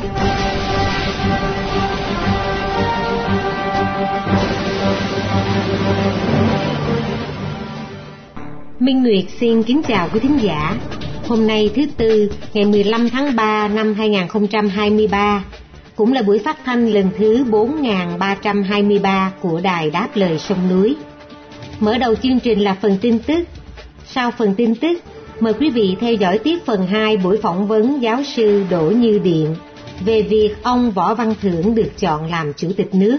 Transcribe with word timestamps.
Minh 0.00 0.10
Nguyệt 9.02 9.24
xin 9.40 9.62
kính 9.62 9.82
chào 9.88 10.08
quý 10.12 10.20
thính 10.20 10.38
giả. 10.42 10.76
Hôm 11.28 11.46
nay 11.46 11.70
thứ 11.76 11.82
Tư, 11.96 12.30
ngày 12.54 12.64
15 12.64 13.10
tháng 13.10 13.36
3 13.36 13.68
năm 13.68 13.94
2023, 13.94 15.44
cũng 15.96 16.12
là 16.12 16.22
buổi 16.22 16.38
phát 16.38 16.58
thanh 16.64 16.88
lần 16.88 17.08
thứ 17.18 17.44
4323 17.50 19.32
của 19.40 19.60
Đài 19.60 19.90
Đáp 19.90 20.08
Lời 20.14 20.38
Sông 20.38 20.68
Núi. 20.70 20.96
Mở 21.80 21.98
đầu 21.98 22.14
chương 22.14 22.40
trình 22.40 22.60
là 22.60 22.76
phần 22.82 22.98
tin 23.00 23.18
tức. 23.18 23.44
Sau 24.06 24.30
phần 24.30 24.54
tin 24.54 24.74
tức, 24.74 25.02
mời 25.40 25.52
quý 25.52 25.70
vị 25.70 25.96
theo 26.00 26.14
dõi 26.14 26.38
tiếp 26.38 26.58
phần 26.66 26.86
2 26.86 27.16
buổi 27.16 27.38
phỏng 27.42 27.66
vấn 27.66 28.02
giáo 28.02 28.22
sư 28.36 28.64
Đỗ 28.70 28.90
Như 28.90 29.20
Điện 29.24 29.56
về 30.00 30.22
việc 30.22 30.54
ông 30.62 30.90
Võ 30.90 31.14
Văn 31.14 31.34
Thưởng 31.42 31.74
được 31.74 31.90
chọn 31.98 32.30
làm 32.30 32.52
chủ 32.52 32.68
tịch 32.76 32.94
nước. 32.94 33.18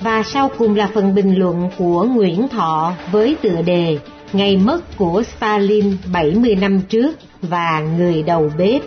Và 0.00 0.22
sau 0.22 0.50
cùng 0.58 0.76
là 0.76 0.90
phần 0.94 1.14
bình 1.14 1.38
luận 1.38 1.70
của 1.78 2.04
Nguyễn 2.04 2.48
Thọ 2.48 2.92
với 3.12 3.36
tựa 3.42 3.62
đề 3.62 3.98
Ngày 4.32 4.56
mất 4.56 4.96
của 4.96 5.22
Stalin 5.36 5.96
70 6.12 6.54
năm 6.54 6.80
trước 6.88 7.10
và 7.42 7.80
người 7.96 8.22
đầu 8.22 8.50
bếp. 8.58 8.82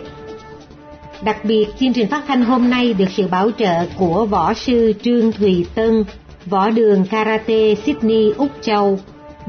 Đặc 1.22 1.44
biệt, 1.44 1.66
chương 1.80 1.92
trình 1.92 2.08
phát 2.08 2.24
thanh 2.28 2.44
hôm 2.44 2.70
nay 2.70 2.94
được 2.94 3.10
sự 3.16 3.26
bảo 3.26 3.50
trợ 3.58 3.86
của 3.98 4.26
võ 4.26 4.54
sư 4.54 4.92
Trương 5.02 5.32
Thùy 5.32 5.66
Tân, 5.74 6.04
võ 6.46 6.70
đường 6.70 7.04
Karate 7.10 7.74
Sydney 7.74 8.32
Úc 8.36 8.48
Châu, 8.62 8.98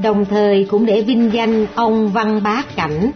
đồng 0.02 0.24
thời 0.24 0.64
cũng 0.70 0.86
để 0.86 1.02
vinh 1.02 1.30
danh 1.32 1.66
ông 1.74 2.08
Văn 2.08 2.42
Bá 2.42 2.62
Cảnh, 2.76 3.10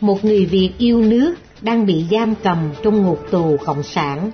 một 0.00 0.24
người 0.24 0.46
Việt 0.46 0.70
yêu 0.78 1.02
nước 1.02 1.34
đang 1.62 1.86
bị 1.86 2.04
giam 2.10 2.34
cầm 2.42 2.58
trong 2.82 3.02
ngục 3.02 3.30
tù 3.30 3.56
Cộng 3.64 3.82
sản. 3.82 4.30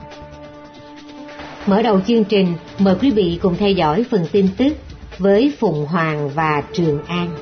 Mở 1.67 1.83
đầu 1.83 2.01
chương 2.01 2.25
trình, 2.25 2.47
mời 2.79 2.95
quý 3.01 3.11
vị 3.11 3.39
cùng 3.43 3.55
theo 3.59 3.71
dõi 3.71 4.05
phần 4.11 4.27
tin 4.33 4.49
tức 4.57 4.73
với 5.19 5.53
Phùng 5.59 5.87
Hoàng 5.87 6.31
và 6.35 6.63
Trường 6.73 7.03
An. 7.03 7.37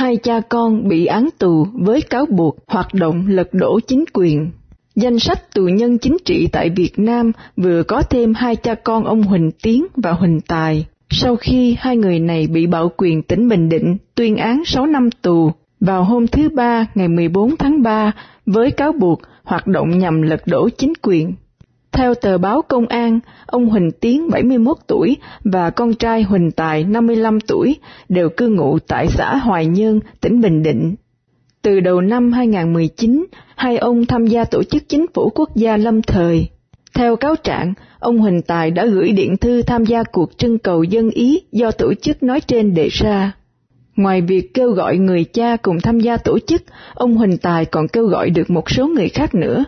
hai 0.00 0.16
cha 0.16 0.40
con 0.48 0.88
bị 0.88 1.06
án 1.06 1.28
tù 1.38 1.66
với 1.72 2.02
cáo 2.02 2.26
buộc 2.26 2.56
hoạt 2.66 2.94
động 2.94 3.26
lật 3.28 3.48
đổ 3.52 3.80
chính 3.86 4.04
quyền. 4.12 4.50
Danh 4.94 5.18
sách 5.18 5.54
tù 5.54 5.62
nhân 5.62 5.98
chính 5.98 6.16
trị 6.24 6.48
tại 6.52 6.70
Việt 6.70 6.92
Nam 6.96 7.32
vừa 7.56 7.82
có 7.82 8.02
thêm 8.02 8.34
hai 8.34 8.56
cha 8.56 8.74
con 8.74 9.04
ông 9.04 9.22
Huỳnh 9.22 9.50
Tiến 9.62 9.86
và 9.96 10.12
Huỳnh 10.12 10.40
Tài. 10.40 10.86
Sau 11.12 11.36
khi 11.36 11.76
hai 11.78 11.96
người 11.96 12.18
này 12.18 12.46
bị 12.46 12.66
bạo 12.66 12.90
quyền 12.96 13.22
tỉnh 13.22 13.48
Bình 13.48 13.68
Định 13.68 13.96
tuyên 14.14 14.36
án 14.36 14.62
6 14.64 14.86
năm 14.86 15.10
tù 15.22 15.52
vào 15.80 16.04
hôm 16.04 16.26
thứ 16.26 16.48
Ba 16.48 16.86
ngày 16.94 17.08
14 17.08 17.56
tháng 17.56 17.82
3 17.82 18.12
với 18.46 18.70
cáo 18.70 18.92
buộc 18.92 19.20
hoạt 19.44 19.66
động 19.66 19.98
nhằm 19.98 20.22
lật 20.22 20.40
đổ 20.46 20.68
chính 20.68 20.92
quyền. 21.02 21.32
Theo 21.92 22.14
tờ 22.14 22.38
báo 22.38 22.62
Công 22.62 22.86
an, 22.86 23.20
ông 23.46 23.66
Huỳnh 23.66 23.90
Tiến 24.00 24.30
71 24.30 24.76
tuổi 24.86 25.16
và 25.44 25.70
con 25.70 25.94
trai 25.94 26.22
Huỳnh 26.22 26.50
Tài 26.50 26.84
55 26.84 27.40
tuổi 27.40 27.76
đều 28.08 28.28
cư 28.28 28.48
ngụ 28.48 28.78
tại 28.78 29.06
xã 29.08 29.36
Hoài 29.36 29.66
Nhơn, 29.66 30.00
tỉnh 30.20 30.40
Bình 30.40 30.62
Định. 30.62 30.94
Từ 31.62 31.80
đầu 31.80 32.00
năm 32.00 32.32
2019, 32.32 33.26
hai 33.56 33.78
ông 33.78 34.06
tham 34.06 34.26
gia 34.26 34.44
tổ 34.44 34.62
chức 34.62 34.88
chính 34.88 35.06
phủ 35.14 35.30
quốc 35.34 35.56
gia 35.56 35.76
lâm 35.76 36.02
thời. 36.02 36.48
Theo 36.94 37.16
cáo 37.16 37.36
trạng, 37.36 37.74
ông 37.98 38.18
Huỳnh 38.18 38.42
Tài 38.42 38.70
đã 38.70 38.86
gửi 38.86 39.12
điện 39.12 39.36
thư 39.36 39.62
tham 39.62 39.84
gia 39.84 40.02
cuộc 40.02 40.38
trưng 40.38 40.58
cầu 40.58 40.82
dân 40.82 41.10
ý 41.10 41.42
do 41.52 41.70
tổ 41.70 41.94
chức 41.94 42.22
nói 42.22 42.40
trên 42.40 42.74
đề 42.74 42.88
ra. 42.88 43.32
Ngoài 43.96 44.20
việc 44.20 44.54
kêu 44.54 44.70
gọi 44.70 44.96
người 44.96 45.24
cha 45.24 45.56
cùng 45.56 45.80
tham 45.80 46.00
gia 46.00 46.16
tổ 46.16 46.38
chức, 46.38 46.62
ông 46.94 47.16
Huỳnh 47.16 47.38
Tài 47.38 47.64
còn 47.64 47.88
kêu 47.88 48.06
gọi 48.06 48.30
được 48.30 48.50
một 48.50 48.70
số 48.70 48.86
người 48.86 49.08
khác 49.08 49.34
nữa. 49.34 49.64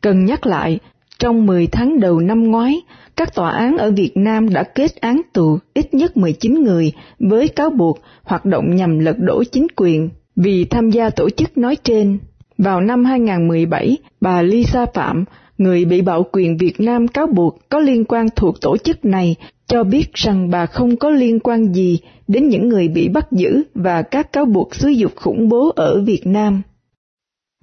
Cần 0.00 0.24
nhắc 0.24 0.46
lại, 0.46 0.78
trong 1.18 1.46
10 1.46 1.66
tháng 1.66 2.00
đầu 2.00 2.20
năm 2.20 2.50
ngoái, 2.50 2.82
các 3.16 3.34
tòa 3.34 3.50
án 3.50 3.76
ở 3.78 3.90
Việt 3.90 4.16
Nam 4.16 4.48
đã 4.48 4.62
kết 4.62 4.96
án 5.00 5.20
tù 5.32 5.58
ít 5.74 5.94
nhất 5.94 6.16
19 6.16 6.62
người 6.62 6.92
với 7.18 7.48
cáo 7.48 7.70
buộc 7.70 7.98
hoạt 8.22 8.44
động 8.44 8.76
nhằm 8.76 8.98
lật 8.98 9.16
đổ 9.18 9.44
chính 9.52 9.66
quyền 9.76 10.08
vì 10.36 10.64
tham 10.64 10.90
gia 10.90 11.10
tổ 11.10 11.30
chức 11.30 11.58
nói 11.58 11.76
trên. 11.84 12.18
Vào 12.58 12.80
năm 12.80 13.04
2017, 13.04 13.96
bà 14.20 14.42
Lisa 14.42 14.86
Phạm, 14.94 15.24
người 15.58 15.84
bị 15.84 16.02
bạo 16.02 16.22
quyền 16.32 16.56
Việt 16.56 16.74
Nam 16.78 17.08
cáo 17.08 17.26
buộc 17.26 17.68
có 17.68 17.78
liên 17.78 18.04
quan 18.04 18.26
thuộc 18.36 18.60
tổ 18.60 18.76
chức 18.76 19.04
này, 19.04 19.36
cho 19.66 19.84
biết 19.84 20.12
rằng 20.14 20.50
bà 20.50 20.66
không 20.66 20.96
có 20.96 21.10
liên 21.10 21.40
quan 21.40 21.72
gì 21.72 22.00
đến 22.28 22.48
những 22.48 22.68
người 22.68 22.88
bị 22.88 23.08
bắt 23.08 23.32
giữ 23.32 23.62
và 23.74 24.02
các 24.02 24.32
cáo 24.32 24.44
buộc 24.44 24.74
xúi 24.74 24.96
dục 24.96 25.12
khủng 25.16 25.48
bố 25.48 25.72
ở 25.76 26.02
Việt 26.06 26.22
Nam 26.24 26.62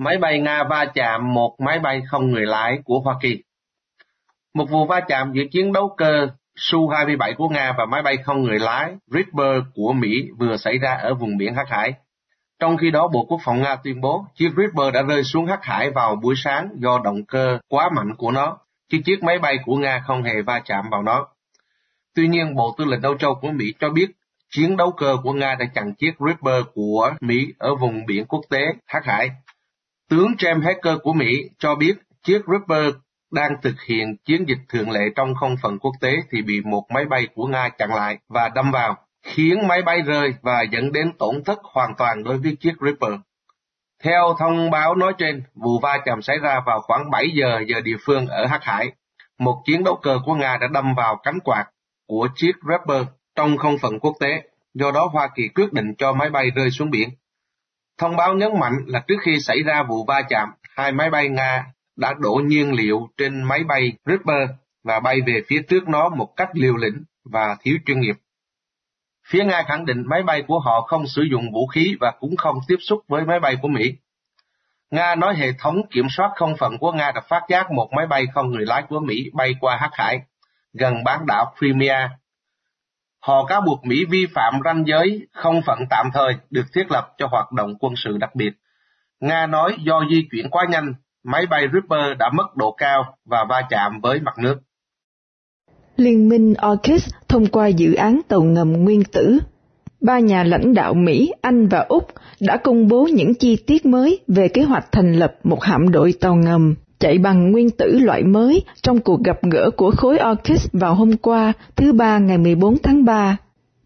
máy 0.02 0.18
bay 0.18 0.40
Nga 0.40 0.63
va 0.63 0.85
chạm 0.94 1.34
một 1.34 1.56
máy 1.59 1.79
bay 1.79 2.02
không 2.07 2.31
người 2.31 2.46
lái 2.46 2.79
của 2.85 3.00
Hoa 3.00 3.16
Kỳ. 3.22 3.44
Một 4.53 4.66
vụ 4.69 4.85
va 4.85 5.00
chạm 5.08 5.31
giữa 5.34 5.44
chiến 5.52 5.73
đấu 5.73 5.94
cơ 5.97 6.28
Su-27 6.58 7.35
của 7.38 7.50
Nga 7.50 7.73
và 7.78 7.85
máy 7.85 8.02
bay 8.02 8.18
không 8.18 8.41
người 8.41 8.59
lái 8.59 8.96
Reaper 9.08 9.63
của 9.75 9.94
Mỹ 9.94 10.09
vừa 10.40 10.58
xảy 10.58 10.78
ra 10.78 10.94
ở 10.94 11.13
vùng 11.13 11.38
biển 11.38 11.56
Hắc 11.56 11.69
Hải. 11.69 11.94
Trong 12.61 12.77
khi 12.77 12.91
đó, 12.91 13.07
Bộ 13.07 13.25
Quốc 13.25 13.39
phòng 13.44 13.61
Nga 13.61 13.75
tuyên 13.75 14.01
bố 14.01 14.25
chiếc 14.35 14.49
Reaper 14.57 14.94
đã 14.94 15.01
rơi 15.01 15.23
xuống 15.23 15.45
Hắc 15.45 15.63
Hải 15.63 15.89
vào 15.89 16.16
buổi 16.16 16.35
sáng 16.38 16.69
do 16.75 16.99
động 17.03 17.25
cơ 17.25 17.59
quá 17.67 17.89
mạnh 17.95 18.16
của 18.17 18.31
nó, 18.31 18.57
chứ 18.89 18.97
chiếc 19.05 19.23
máy 19.23 19.39
bay 19.39 19.57
của 19.66 19.75
Nga 19.75 20.03
không 20.07 20.23
hề 20.23 20.41
va 20.41 20.61
chạm 20.66 20.89
vào 20.91 21.03
nó. 21.03 21.27
Tuy 22.16 22.27
nhiên, 22.27 22.55
Bộ 22.55 22.75
Tư 22.77 22.85
lệnh 22.85 23.01
Âu 23.01 23.17
Châu 23.17 23.35
của 23.35 23.51
Mỹ 23.51 23.73
cho 23.79 23.89
biết 23.89 24.07
chiến 24.49 24.77
đấu 24.77 24.91
cơ 24.91 25.17
của 25.23 25.33
Nga 25.33 25.55
đã 25.55 25.66
chặn 25.73 25.94
chiếc 25.94 26.11
Reaper 26.19 26.66
của 26.73 27.13
Mỹ 27.22 27.47
ở 27.57 27.75
vùng 27.75 28.05
biển 28.05 28.25
quốc 28.25 28.41
tế 28.49 28.61
Hắc 28.85 29.05
Hải 29.05 29.29
Tướng 30.09 30.31
James 30.38 30.61
Hacker 30.61 30.97
của 31.03 31.13
Mỹ 31.13 31.49
cho 31.59 31.75
biết 31.75 31.93
chiếc 32.23 32.41
Reaper 32.47 32.95
đang 33.31 33.51
thực 33.61 33.81
hiện 33.88 34.17
chiến 34.25 34.45
dịch 34.47 34.59
thường 34.69 34.91
lệ 34.91 35.01
trong 35.16 35.35
không 35.35 35.55
phận 35.61 35.79
quốc 35.79 35.93
tế 36.01 36.11
thì 36.31 36.41
bị 36.41 36.61
một 36.61 36.83
máy 36.93 37.05
bay 37.05 37.28
của 37.35 37.45
Nga 37.45 37.69
chặn 37.69 37.93
lại 37.93 38.17
và 38.29 38.49
đâm 38.55 38.72
vào, 38.72 38.97
khiến 39.23 39.67
máy 39.67 39.81
bay 39.81 40.01
rơi 40.01 40.33
và 40.41 40.61
dẫn 40.71 40.91
đến 40.91 41.13
tổn 41.19 41.43
thất 41.43 41.59
hoàn 41.63 41.95
toàn 41.97 42.23
đối 42.23 42.37
với 42.37 42.57
chiếc 42.59 42.73
Reaper. 42.81 43.19
Theo 44.03 44.35
thông 44.39 44.71
báo 44.71 44.95
nói 44.95 45.13
trên, 45.17 45.43
vụ 45.55 45.79
va 45.79 45.99
chạm 46.05 46.21
xảy 46.21 46.37
ra 46.37 46.61
vào 46.65 46.81
khoảng 46.81 47.09
7 47.11 47.29
giờ 47.33 47.59
giờ 47.67 47.81
địa 47.81 47.97
phương 48.05 48.27
ở 48.27 48.45
Hắc 48.45 48.63
Hải. 48.63 48.91
Một 49.39 49.61
chiến 49.65 49.83
đấu 49.83 49.95
cơ 50.01 50.19
của 50.25 50.33
Nga 50.33 50.57
đã 50.61 50.67
đâm 50.67 50.93
vào 50.95 51.15
cánh 51.23 51.39
quạt 51.39 51.65
của 52.07 52.27
chiếc 52.35 52.51
Reaper 52.69 53.07
trong 53.35 53.57
không 53.57 53.77
phận 53.77 53.99
quốc 53.99 54.15
tế, 54.19 54.41
do 54.73 54.91
đó 54.91 55.09
Hoa 55.11 55.29
Kỳ 55.35 55.47
quyết 55.47 55.73
định 55.73 55.93
cho 55.97 56.13
máy 56.13 56.29
bay 56.29 56.49
rơi 56.55 56.71
xuống 56.71 56.89
biển. 56.89 57.09
Thông 57.97 58.15
báo 58.15 58.33
nhấn 58.33 58.59
mạnh 58.59 58.73
là 58.87 59.03
trước 59.07 59.17
khi 59.21 59.39
xảy 59.39 59.63
ra 59.63 59.83
vụ 59.83 60.05
va 60.05 60.21
chạm, 60.29 60.49
hai 60.77 60.91
máy 60.91 61.09
bay 61.09 61.29
Nga 61.29 61.65
đã 61.95 62.13
đổ 62.19 62.41
nhiên 62.45 62.73
liệu 62.73 63.09
trên 63.17 63.43
máy 63.43 63.63
bay 63.63 63.93
Reaper 64.05 64.49
và 64.83 64.99
bay 64.99 65.21
về 65.27 65.41
phía 65.47 65.61
trước 65.69 65.87
nó 65.87 66.09
một 66.09 66.33
cách 66.35 66.49
liều 66.53 66.75
lĩnh 66.75 67.03
và 67.23 67.57
thiếu 67.61 67.77
chuyên 67.85 67.99
nghiệp. 67.99 68.15
Phía 69.31 69.43
Nga 69.45 69.63
khẳng 69.67 69.85
định 69.85 70.03
máy 70.07 70.23
bay 70.23 70.43
của 70.47 70.59
họ 70.59 70.81
không 70.81 71.07
sử 71.07 71.21
dụng 71.21 71.51
vũ 71.53 71.67
khí 71.67 71.95
và 71.99 72.11
cũng 72.19 72.35
không 72.35 72.55
tiếp 72.67 72.77
xúc 72.79 72.99
với 73.07 73.25
máy 73.25 73.39
bay 73.39 73.57
của 73.61 73.67
Mỹ. 73.67 73.93
Nga 74.91 75.16
nói 75.16 75.35
hệ 75.35 75.51
thống 75.59 75.75
kiểm 75.89 76.05
soát 76.09 76.31
không 76.35 76.57
phận 76.57 76.78
của 76.78 76.91
Nga 76.91 77.11
đã 77.11 77.22
phát 77.29 77.41
giác 77.49 77.72
một 77.72 77.89
máy 77.95 78.07
bay 78.07 78.25
không 78.33 78.51
người 78.51 78.66
lái 78.66 78.83
của 78.89 78.99
Mỹ 78.99 79.29
bay 79.33 79.55
qua 79.59 79.78
Hắc 79.78 79.91
Hải, 79.93 80.22
gần 80.73 81.03
bán 81.03 81.25
đảo 81.28 81.53
Crimea 81.57 82.09
Họ 83.22 83.45
cáo 83.45 83.61
buộc 83.61 83.85
Mỹ 83.85 84.05
vi 84.05 84.25
phạm 84.35 84.53
ranh 84.66 84.83
giới 84.87 85.28
không 85.31 85.61
phận 85.61 85.79
tạm 85.89 86.09
thời 86.13 86.35
được 86.49 86.66
thiết 86.73 86.91
lập 86.91 87.13
cho 87.17 87.27
hoạt 87.27 87.51
động 87.51 87.75
quân 87.79 87.93
sự 87.95 88.17
đặc 88.17 88.35
biệt. 88.35 88.51
Nga 89.19 89.47
nói 89.47 89.75
do 89.79 90.03
di 90.09 90.27
chuyển 90.31 90.49
quá 90.49 90.66
nhanh, 90.69 90.93
máy 91.23 91.45
bay 91.45 91.67
Reaper 91.73 92.17
đã 92.17 92.29
mất 92.34 92.55
độ 92.55 92.72
cao 92.72 93.17
và 93.25 93.45
va 93.49 93.61
chạm 93.69 93.99
với 94.01 94.19
mặt 94.19 94.37
nước. 94.37 94.59
Liên 96.01 96.29
minh 96.29 96.53
AUKUS 96.53 97.09
thông 97.27 97.45
qua 97.45 97.67
dự 97.67 97.93
án 97.93 98.21
tàu 98.27 98.41
ngầm 98.41 98.73
nguyên 98.73 99.03
tử. 99.03 99.39
Ba 100.01 100.19
nhà 100.19 100.43
lãnh 100.43 100.73
đạo 100.73 100.93
Mỹ, 100.93 101.31
Anh 101.41 101.67
và 101.67 101.79
Úc 101.79 102.07
đã 102.39 102.57
công 102.57 102.87
bố 102.87 103.07
những 103.13 103.33
chi 103.33 103.55
tiết 103.55 103.85
mới 103.85 104.19
về 104.27 104.47
kế 104.47 104.61
hoạch 104.61 104.91
thành 104.91 105.13
lập 105.13 105.35
một 105.43 105.63
hạm 105.63 105.91
đội 105.91 106.13
tàu 106.19 106.35
ngầm 106.35 106.75
chạy 106.99 107.17
bằng 107.17 107.51
nguyên 107.51 107.69
tử 107.69 107.99
loại 107.99 108.23
mới 108.23 108.63
trong 108.81 108.99
cuộc 108.99 109.23
gặp 109.23 109.39
gỡ 109.51 109.69
của 109.77 109.91
khối 109.91 110.17
AUKUS 110.17 110.67
vào 110.73 110.95
hôm 110.95 111.17
qua, 111.17 111.53
thứ 111.75 111.93
Ba 111.93 112.17
ngày 112.17 112.37
14 112.37 112.77
tháng 112.83 113.05
3. 113.05 113.37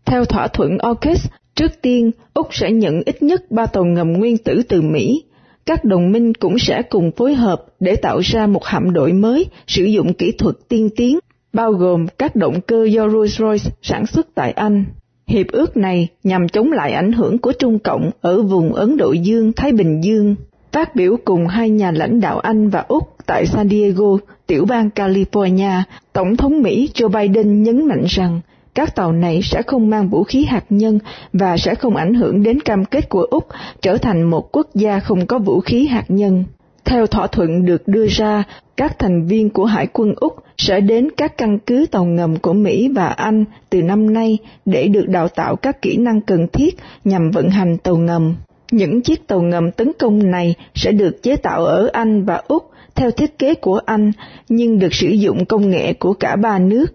Theo 0.06 0.26
thỏa 0.26 0.48
thuận 0.48 0.78
AUKUS, 0.78 1.28
trước 1.56 1.72
tiên 1.82 2.12
Úc 2.34 2.48
sẽ 2.52 2.72
nhận 2.72 3.02
ít 3.06 3.24
nhất 3.24 3.52
ba 3.52 3.66
tàu 3.66 3.86
ngầm 3.86 4.14
nguyên 4.14 4.38
tử 4.38 4.62
từ 4.70 4.82
Mỹ. 4.82 5.24
các 5.66 5.84
đồng 5.84 6.12
minh 6.12 6.34
cũng 6.34 6.60
sẽ 6.60 6.82
cùng 6.82 7.12
phối 7.12 7.34
hợp 7.34 7.66
để 7.80 7.96
tạo 7.96 8.20
ra 8.20 8.48
một 8.48 8.66
hạm 8.66 8.94
đội 8.94 9.14
mới 9.14 9.46
sử 9.68 9.84
dụng 9.84 10.14
kỹ 10.14 10.32
thuật 10.38 10.56
tiên 10.70 10.90
tiến, 10.96 11.20
bao 11.56 11.72
gồm 11.72 12.08
các 12.18 12.36
động 12.36 12.62
cơ 12.62 12.86
do 12.86 13.08
Rolls-Royce 13.08 13.70
sản 13.82 14.06
xuất 14.06 14.28
tại 14.36 14.52
Anh. 14.52 14.86
Hiệp 15.28 15.48
ước 15.48 15.78
này 15.78 16.08
nhằm 16.24 16.50
chống 16.50 16.72
lại 16.72 16.92
ảnh 16.92 17.12
hưởng 17.12 17.38
của 17.38 17.52
Trung 17.60 17.80
Cộng 17.80 18.12
ở 18.22 18.42
vùng 18.42 18.74
Ấn 18.74 18.98
Độ 18.98 19.12
Dương-Thái 19.12 19.72
Bình 19.72 20.02
Dương. 20.04 20.36
Phát 20.72 20.96
biểu 20.96 21.18
cùng 21.26 21.48
hai 21.48 21.70
nhà 21.70 21.92
lãnh 21.92 22.20
đạo 22.20 22.40
Anh 22.40 22.70
và 22.70 22.86
Úc 22.88 23.04
tại 23.26 23.46
San 23.46 23.70
Diego, 23.70 24.18
tiểu 24.48 24.66
bang 24.66 24.90
California, 24.96 25.82
Tổng 26.14 26.38
thống 26.38 26.62
Mỹ 26.62 26.90
Joe 26.94 27.10
Biden 27.10 27.64
nhấn 27.64 27.88
mạnh 27.88 28.04
rằng 28.08 28.42
các 28.76 28.96
tàu 28.96 29.12
này 29.12 29.40
sẽ 29.44 29.62
không 29.62 29.90
mang 29.90 30.10
vũ 30.10 30.24
khí 30.24 30.46
hạt 30.46 30.66
nhân 30.70 31.00
và 31.34 31.58
sẽ 31.58 31.76
không 31.76 31.96
ảnh 31.96 32.14
hưởng 32.14 32.44
đến 32.44 32.60
cam 32.60 32.86
kết 32.86 33.10
của 33.10 33.22
Úc 33.22 33.48
trở 33.82 33.98
thành 33.98 34.24
một 34.24 34.52
quốc 34.52 34.68
gia 34.76 35.00
không 35.00 35.26
có 35.26 35.40
vũ 35.40 35.60
khí 35.60 35.88
hạt 35.88 36.06
nhân. 36.08 36.44
Theo 36.86 37.08
thỏa 37.08 37.28
thuận 37.28 37.66
được 37.66 37.88
đưa 37.88 38.08
ra, 38.08 38.44
các 38.78 39.00
thành 39.00 39.28
viên 39.28 39.50
của 39.50 39.66
Hải 39.66 39.88
quân 39.88 40.14
Úc 40.16 40.36
sẽ 40.58 40.80
đến 40.80 41.08
các 41.18 41.38
căn 41.38 41.60
cứ 41.60 41.86
tàu 41.92 42.06
ngầm 42.06 42.36
của 42.36 42.54
Mỹ 42.54 42.90
và 42.96 43.08
Anh 43.08 43.46
từ 43.70 43.82
năm 43.82 44.14
nay 44.14 44.38
để 44.66 44.88
được 44.88 45.06
đào 45.08 45.28
tạo 45.28 45.56
các 45.56 45.82
kỹ 45.82 45.98
năng 45.98 46.22
cần 46.22 46.48
thiết 46.48 46.78
nhằm 47.04 47.32
vận 47.32 47.50
hành 47.50 47.78
tàu 47.78 47.98
ngầm. 47.98 48.36
Những 48.72 49.02
chiếc 49.02 49.28
tàu 49.28 49.42
ngầm 49.42 49.72
tấn 49.72 49.92
công 50.00 50.32
này 50.32 50.56
sẽ 50.76 50.92
được 50.92 51.24
chế 51.24 51.36
tạo 51.36 51.66
ở 51.66 51.90
Anh 51.94 52.26
và 52.26 52.42
Úc 52.48 52.72
theo 52.96 53.12
thiết 53.12 53.40
kế 53.40 53.54
của 53.54 53.80
Anh, 53.86 54.12
nhưng 54.50 54.80
được 54.80 54.94
sử 54.94 55.08
dụng 55.08 55.46
công 55.46 55.70
nghệ 55.70 55.94
của 55.94 56.14
cả 56.14 56.36
ba 56.36 56.60
nước. 56.60 56.86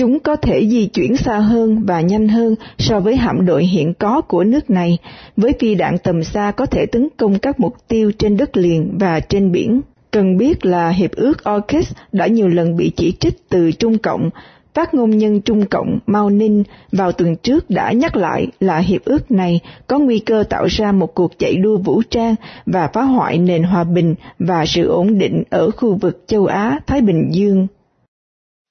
Chúng 0.00 0.20
có 0.20 0.36
thể 0.36 0.66
di 0.68 0.86
chuyển 0.86 1.16
xa 1.16 1.38
hơn 1.38 1.82
và 1.86 2.00
nhanh 2.00 2.28
hơn 2.28 2.54
so 2.78 3.00
với 3.00 3.16
hạm 3.16 3.46
đội 3.46 3.64
hiện 3.64 3.94
có 3.94 4.20
của 4.20 4.44
nước 4.44 4.70
này, 4.70 4.98
với 5.36 5.52
phi 5.60 5.74
đạn 5.74 5.98
tầm 5.98 6.24
xa 6.24 6.50
có 6.50 6.66
thể 6.66 6.86
tấn 6.86 7.08
công 7.16 7.38
các 7.38 7.60
mục 7.60 7.74
tiêu 7.88 8.12
trên 8.18 8.36
đất 8.36 8.56
liền 8.56 8.98
và 8.98 9.20
trên 9.20 9.52
biển. 9.52 9.80
Cần 10.10 10.36
biết 10.36 10.66
là 10.66 10.90
Hiệp 10.90 11.10
ước 11.12 11.44
AUKUS 11.44 11.92
đã 12.12 12.26
nhiều 12.26 12.48
lần 12.48 12.76
bị 12.76 12.90
chỉ 12.96 13.12
trích 13.12 13.48
từ 13.48 13.72
Trung 13.72 13.98
Cộng. 13.98 14.30
Phát 14.74 14.94
ngôn 14.94 15.18
nhân 15.18 15.40
Trung 15.40 15.66
Cộng 15.66 15.98
Mao 16.06 16.30
Ninh 16.30 16.62
vào 16.92 17.12
tuần 17.12 17.36
trước 17.36 17.70
đã 17.70 17.92
nhắc 17.92 18.16
lại 18.16 18.46
là 18.60 18.78
hiệp 18.78 19.04
ước 19.04 19.30
này 19.30 19.60
có 19.86 19.98
nguy 19.98 20.18
cơ 20.18 20.44
tạo 20.50 20.66
ra 20.66 20.92
một 20.92 21.14
cuộc 21.14 21.38
chạy 21.38 21.56
đua 21.56 21.76
vũ 21.76 22.02
trang 22.10 22.34
và 22.66 22.88
phá 22.92 23.02
hoại 23.02 23.38
nền 23.38 23.62
hòa 23.62 23.84
bình 23.84 24.14
và 24.38 24.66
sự 24.66 24.88
ổn 24.88 25.18
định 25.18 25.42
ở 25.50 25.70
khu 25.70 25.94
vực 25.94 26.24
châu 26.26 26.46
Á-Thái 26.46 27.00
Bình 27.00 27.28
Dương. 27.30 27.66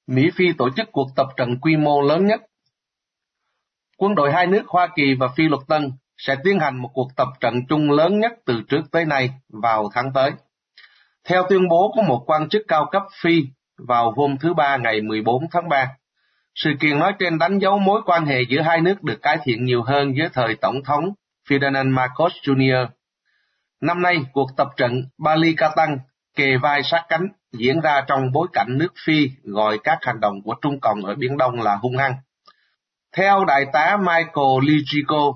Mỹ 0.09 0.29
Phi 0.35 0.53
tổ 0.57 0.69
chức 0.69 0.91
cuộc 0.91 1.07
tập 1.15 1.27
trận 1.37 1.59
quy 1.61 1.77
mô 1.77 2.01
lớn 2.01 2.25
nhất. 2.27 2.41
Quân 3.97 4.15
đội 4.15 4.31
hai 4.31 4.47
nước 4.47 4.61
Hoa 4.67 4.87
Kỳ 4.95 5.13
và 5.19 5.27
Phi 5.35 5.43
Luật 5.43 5.61
Tân 5.67 5.91
sẽ 6.17 6.35
tiến 6.43 6.59
hành 6.59 6.81
một 6.81 6.89
cuộc 6.93 7.07
tập 7.15 7.27
trận 7.39 7.53
chung 7.69 7.91
lớn 7.91 8.19
nhất 8.19 8.31
từ 8.45 8.61
trước 8.67 8.81
tới 8.91 9.05
nay 9.05 9.29
vào 9.49 9.89
tháng 9.93 10.13
tới. 10.13 10.31
Theo 11.27 11.43
tuyên 11.49 11.67
bố 11.69 11.91
của 11.95 12.01
một 12.01 12.23
quan 12.25 12.49
chức 12.49 12.61
cao 12.67 12.85
cấp 12.91 13.03
Phi 13.21 13.43
vào 13.87 14.11
hôm 14.11 14.37
thứ 14.37 14.53
Ba 14.53 14.77
ngày 14.77 15.01
14 15.01 15.43
tháng 15.51 15.69
3, 15.69 15.87
sự 16.55 16.71
kiện 16.79 16.99
nói 16.99 17.13
trên 17.19 17.39
đánh 17.39 17.59
dấu 17.59 17.79
mối 17.79 18.01
quan 18.05 18.25
hệ 18.25 18.41
giữa 18.49 18.61
hai 18.61 18.81
nước 18.81 19.03
được 19.03 19.21
cải 19.21 19.37
thiện 19.43 19.63
nhiều 19.63 19.83
hơn 19.83 20.15
dưới 20.15 20.29
thời 20.33 20.55
Tổng 20.55 20.83
thống 20.83 21.03
Ferdinand 21.49 21.93
Marcos 21.93 22.33
Jr. 22.43 22.87
Năm 23.81 24.01
nay, 24.01 24.17
cuộc 24.33 24.49
tập 24.57 24.67
trận 24.77 25.03
Bali 25.17 25.53
Katang 25.57 25.97
kề 26.35 26.57
vai 26.57 26.83
sát 26.83 27.05
cánh 27.09 27.27
diễn 27.51 27.81
ra 27.81 28.01
trong 28.07 28.31
bối 28.31 28.47
cảnh 28.53 28.77
nước 28.77 28.93
Phi 29.05 29.29
gọi 29.43 29.79
các 29.83 29.97
hành 30.01 30.19
động 30.19 30.41
của 30.41 30.55
Trung 30.61 30.79
Cộng 30.79 31.05
ở 31.05 31.15
Biển 31.15 31.37
Đông 31.37 31.61
là 31.61 31.75
hung 31.75 31.97
hăng. 31.97 32.13
Theo 33.17 33.45
đại 33.45 33.65
tá 33.73 33.97
Michael 33.97 34.59
Ligico, 34.61 35.33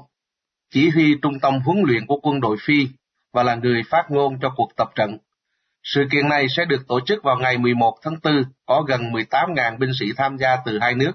chỉ 0.74 0.89
huy 0.89 1.15
trung 1.21 1.39
tâm 1.39 1.60
huấn 1.60 1.77
luyện 1.88 2.06
của 2.06 2.19
quân 2.24 2.39
đội 2.39 2.57
Phi 2.65 2.88
và 3.33 3.44
là 3.44 3.56
người 3.56 3.81
phát 3.89 4.06
ngôn 4.12 4.39
cho 4.42 4.54
cuộc 4.56 4.75
tập 4.75 4.88
trận, 4.95 5.18
sự 5.83 6.07
kiện 6.12 6.30
này 6.30 6.48
sẽ 6.50 6.65
được 6.65 6.88
tổ 6.88 7.00
chức 7.00 7.24
vào 7.24 7.36
ngày 7.36 7.57
11 7.57 7.98
tháng 8.01 8.16
4, 8.24 8.44
có 8.66 8.81
gần 8.88 9.01
18.000 9.01 9.77
binh 9.77 9.92
sĩ 10.00 10.06
tham 10.18 10.38
gia 10.38 10.57
từ 10.66 10.80
hai 10.80 10.95
nước, 10.95 11.12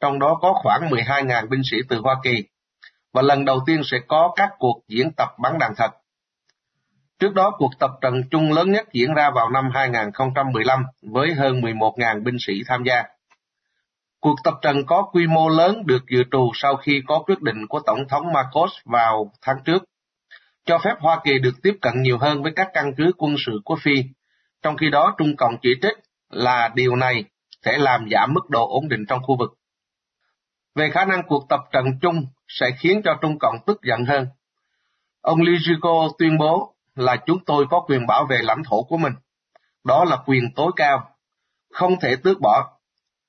trong 0.00 0.18
đó 0.18 0.38
có 0.42 0.52
khoảng 0.62 0.90
12.000 0.90 1.48
binh 1.48 1.62
sĩ 1.70 1.76
từ 1.88 1.98
Hoa 1.98 2.16
Kỳ, 2.22 2.44
và 3.12 3.22
lần 3.22 3.44
đầu 3.44 3.60
tiên 3.66 3.80
sẽ 3.84 3.98
có 4.08 4.32
các 4.36 4.50
cuộc 4.58 4.80
diễn 4.88 5.12
tập 5.16 5.28
bắn 5.38 5.58
đạn 5.58 5.72
thật. 5.76 5.90
Trước 7.18 7.34
đó, 7.34 7.50
cuộc 7.58 7.70
tập 7.78 7.90
trận 8.00 8.14
chung 8.30 8.52
lớn 8.52 8.72
nhất 8.72 8.86
diễn 8.92 9.14
ra 9.14 9.30
vào 9.30 9.50
năm 9.50 9.70
2015 9.74 10.84
với 11.02 11.34
hơn 11.34 11.60
11.000 11.60 12.22
binh 12.24 12.36
sĩ 12.40 12.52
tham 12.66 12.82
gia. 12.84 13.02
Cuộc 14.20 14.36
tập 14.44 14.54
trận 14.62 14.86
có 14.86 15.02
quy 15.12 15.26
mô 15.26 15.48
lớn 15.48 15.86
được 15.86 16.02
dự 16.10 16.22
trù 16.30 16.50
sau 16.54 16.76
khi 16.76 17.02
có 17.06 17.22
quyết 17.26 17.40
định 17.42 17.66
của 17.68 17.80
Tổng 17.86 18.08
thống 18.08 18.32
Marcos 18.32 18.72
vào 18.84 19.32
tháng 19.42 19.56
trước, 19.64 19.84
cho 20.64 20.78
phép 20.78 20.94
Hoa 21.00 21.20
Kỳ 21.24 21.38
được 21.38 21.54
tiếp 21.62 21.74
cận 21.80 22.02
nhiều 22.02 22.18
hơn 22.18 22.42
với 22.42 22.52
các 22.56 22.68
căn 22.74 22.92
cứ 22.96 23.12
quân 23.18 23.36
sự 23.46 23.60
của 23.64 23.76
Phi, 23.82 24.04
trong 24.62 24.76
khi 24.76 24.90
đó 24.90 25.14
Trung 25.18 25.36
Cộng 25.36 25.56
chỉ 25.62 25.68
trích 25.82 25.96
là 26.30 26.70
điều 26.74 26.96
này 26.96 27.24
sẽ 27.64 27.78
làm 27.78 28.08
giảm 28.10 28.34
mức 28.34 28.50
độ 28.50 28.68
ổn 28.68 28.88
định 28.88 29.04
trong 29.08 29.22
khu 29.22 29.36
vực. 29.38 29.50
Về 30.74 30.90
khả 30.90 31.04
năng 31.04 31.22
cuộc 31.26 31.46
tập 31.48 31.60
trận 31.72 31.84
chung 32.02 32.26
sẽ 32.48 32.66
khiến 32.78 33.00
cho 33.04 33.18
Trung 33.20 33.38
Cộng 33.38 33.56
tức 33.66 33.80
giận 33.82 34.04
hơn. 34.04 34.26
Ông 35.20 35.38
Lijico 35.38 36.10
tuyên 36.18 36.38
bố 36.38 36.73
là 36.94 37.16
chúng 37.26 37.44
tôi 37.44 37.66
có 37.70 37.80
quyền 37.88 38.06
bảo 38.06 38.26
vệ 38.26 38.38
lãnh 38.42 38.62
thổ 38.64 38.82
của 38.82 38.96
mình. 38.96 39.12
Đó 39.84 40.04
là 40.04 40.16
quyền 40.26 40.54
tối 40.56 40.72
cao, 40.76 41.10
không 41.72 42.00
thể 42.00 42.16
tước 42.16 42.40
bỏ. 42.40 42.78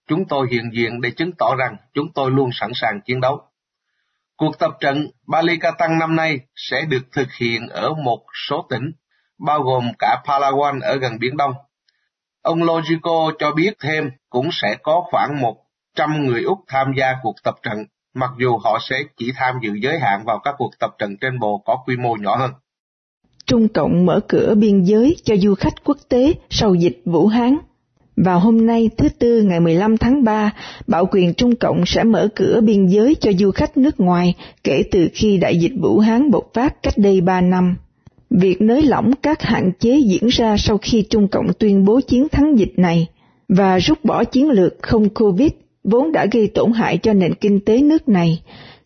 Chúng 0.08 0.28
tôi 0.28 0.48
hiện 0.52 0.72
diện 0.74 1.02
để 1.02 1.12
chứng 1.12 1.32
tỏ 1.38 1.56
rằng 1.56 1.76
chúng 1.94 2.14
tôi 2.14 2.32
luôn 2.32 2.50
sẵn 2.54 2.72
sàng 2.76 3.02
chiến 3.06 3.22
đấu. 3.22 3.42
Cuộc 4.38 4.60
tập 4.60 4.72
trận 4.80 5.08
Balikatan 5.28 6.00
năm 6.00 6.16
nay 6.16 6.40
sẽ 6.56 6.82
được 6.90 7.02
thực 7.12 7.28
hiện 7.40 7.68
ở 7.68 7.94
một 7.94 8.26
số 8.48 8.68
tỉnh, 8.70 8.92
bao 9.40 9.62
gồm 9.62 9.92
cả 10.00 10.22
Palawan 10.26 10.82
ở 10.82 10.96
gần 10.96 11.20
Biển 11.20 11.38
Đông. 11.38 11.54
Ông 12.42 12.64
Logico 12.64 13.32
cho 13.40 13.52
biết 13.52 13.74
thêm 13.80 14.12
cũng 14.30 14.50
sẽ 14.52 14.78
có 14.84 15.04
khoảng 15.12 15.42
100 15.42 16.26
người 16.26 16.44
Úc 16.44 16.60
tham 16.68 16.94
gia 16.98 17.16
cuộc 17.22 17.36
tập 17.44 17.56
trận, 17.64 17.86
mặc 18.14 18.30
dù 18.38 18.58
họ 18.58 18.80
sẽ 18.90 18.96
chỉ 19.18 19.32
tham 19.36 19.60
dự 19.62 19.70
giới 19.82 20.00
hạn 20.00 20.24
vào 20.26 20.40
các 20.40 20.56
cuộc 20.58 20.72
tập 20.80 20.92
trận 20.98 21.18
trên 21.22 21.40
bộ 21.40 21.62
có 21.66 21.84
quy 21.86 21.98
mô 21.98 22.16
nhỏ 22.16 22.36
hơn. 22.36 22.52
Trung 23.48 23.68
Cộng 23.68 24.06
mở 24.06 24.20
cửa 24.28 24.56
biên 24.56 24.84
giới 24.84 25.16
cho 25.24 25.36
du 25.36 25.56
khách 25.56 25.84
quốc 25.84 25.98
tế 26.10 26.34
sau 26.50 26.76
dịch 26.76 27.02
Vũ 27.06 27.28
Hán. 27.28 27.58
Vào 28.16 28.40
hôm 28.40 28.66
nay 28.66 28.90
thứ 28.98 29.10
Tư 29.20 29.42
ngày 29.42 29.60
15 29.60 29.98
tháng 29.98 30.24
3, 30.24 30.54
Bảo 30.88 31.06
quyền 31.12 31.34
Trung 31.34 31.56
Cộng 31.56 31.86
sẽ 31.86 32.04
mở 32.04 32.28
cửa 32.36 32.62
biên 32.64 32.86
giới 32.88 33.16
cho 33.16 33.32
du 33.40 33.52
khách 33.52 33.78
nước 33.78 34.00
ngoài 34.00 34.36
kể 34.64 34.84
từ 34.92 35.08
khi 35.14 35.38
đại 35.38 35.58
dịch 35.58 35.72
Vũ 35.82 36.00
Hán 36.00 36.32
bộc 36.32 36.52
phát 36.54 36.84
cách 36.84 36.98
đây 36.98 37.22
3 37.22 37.42
năm. 37.42 37.76
Việc 38.30 38.62
nới 38.62 38.82
lỏng 38.82 39.12
các 39.22 39.42
hạn 39.42 39.72
chế 39.80 40.00
diễn 40.00 40.28
ra 40.28 40.56
sau 40.58 40.78
khi 40.78 41.06
Trung 41.10 41.28
Cộng 41.28 41.54
tuyên 41.60 41.86
bố 41.86 42.02
chiến 42.02 42.30
thắng 42.30 42.60
dịch 42.60 42.74
này 42.78 43.08
và 43.50 43.78
rút 43.78 44.06
bỏ 44.06 44.24
chiến 44.24 44.50
lược 44.50 44.74
không 44.82 45.10
Covid 45.10 45.52
vốn 45.86 46.12
đã 46.12 46.25
gây 46.32 46.48
tổn 46.48 46.72
hại 46.72 46.98
cho 46.98 47.14
nền 47.14 47.34
kinh 47.34 47.60
tế 47.60 47.82
nước 47.82 48.10
này, 48.10 48.42